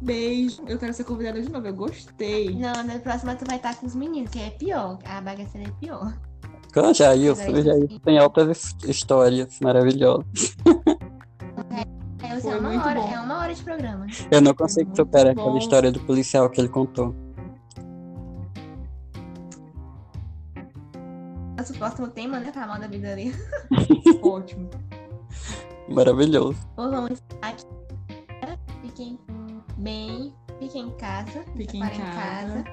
Beijo. 0.00 0.62
Eu 0.66 0.78
quero 0.78 0.92
ser 0.92 1.04
convidada 1.04 1.40
de 1.40 1.50
novo. 1.50 1.66
Eu 1.66 1.74
gostei. 1.74 2.54
Não, 2.54 2.84
na 2.84 2.98
próxima 2.98 3.34
tu 3.34 3.44
vai 3.46 3.56
estar 3.56 3.74
com 3.76 3.86
os 3.86 3.94
meninos, 3.94 4.30
que 4.30 4.38
é 4.40 4.50
pior. 4.50 4.98
A 5.04 5.20
bagaceira 5.20 5.68
é 5.68 5.72
pior. 5.80 6.12
Com 6.72 6.80
o 6.90 6.92
Jailson 6.94 7.44
tem 8.04 8.18
altas 8.18 8.74
his- 8.82 8.88
histórias 8.88 9.58
maravilhosas. 9.60 10.54
Eu 12.22 12.26
é 12.36 12.40
Foi 12.40 12.58
uma 12.58 12.84
hora, 12.84 13.00
é 13.00 13.18
uma 13.20 13.38
hora 13.38 13.54
de 13.54 13.62
programa. 13.62 14.06
Eu 14.30 14.42
não 14.42 14.52
consigo 14.54 14.86
muito 14.86 14.96
superar 14.96 15.34
bom. 15.34 15.40
aquela 15.42 15.58
história 15.58 15.90
do 15.90 16.00
policial 16.00 16.50
que 16.50 16.60
ele 16.60 16.68
contou. 16.68 17.14
Nosso 21.56 21.72
próximo 21.78 22.08
tema, 22.08 22.38
né? 22.38 22.52
Falar 22.52 22.66
mal 22.66 22.78
da 22.78 22.86
vida 22.86 23.14
dele. 23.16 23.34
Ótimo. 24.22 24.68
Maravilhoso. 25.88 26.58
Vamos 26.76 27.22
aqui. 27.40 27.64
Fiquem 28.82 29.18
bem, 29.86 30.34
fiquem 30.58 30.88
em 30.88 30.96
casa. 30.96 31.44
Fiquem 31.56 31.80
em 31.80 31.84
parem 31.84 32.00
casa. 32.00 32.64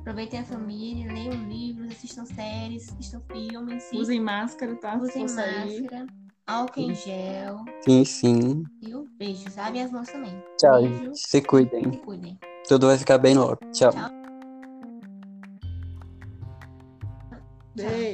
Aproveitem 0.00 0.40
a 0.40 0.44
família, 0.44 1.12
leiam 1.12 1.34
livros, 1.48 1.92
assistam 1.92 2.24
séries, 2.24 2.88
assistam 2.92 3.20
filmes. 3.30 3.88
Usem 3.92 4.20
máscara, 4.20 4.74
tá? 4.76 4.98
Se 4.98 5.04
usem 5.04 5.22
máscara, 5.22 6.06
álcool 6.46 6.80
em 6.80 6.94
gel. 6.94 7.64
Sim, 7.84 8.04
sim. 8.04 8.64
Viu? 8.82 9.06
Beijos. 9.18 9.54
Lavem 9.54 9.82
as 9.82 9.92
mãos 9.92 10.08
também. 10.08 10.42
Tchau, 10.58 10.80
Beijo. 10.80 11.04
gente. 11.04 11.18
Se 11.18 11.42
cuidem. 11.42 11.92
Se 11.92 11.98
cuidem. 11.98 12.38
Tudo 12.66 12.86
vai 12.86 12.98
ficar 12.98 13.18
bem 13.18 13.36
logo. 13.36 13.58
Tchau. 13.72 13.92
Tchau. 13.92 14.10
Beijo. 17.76 18.11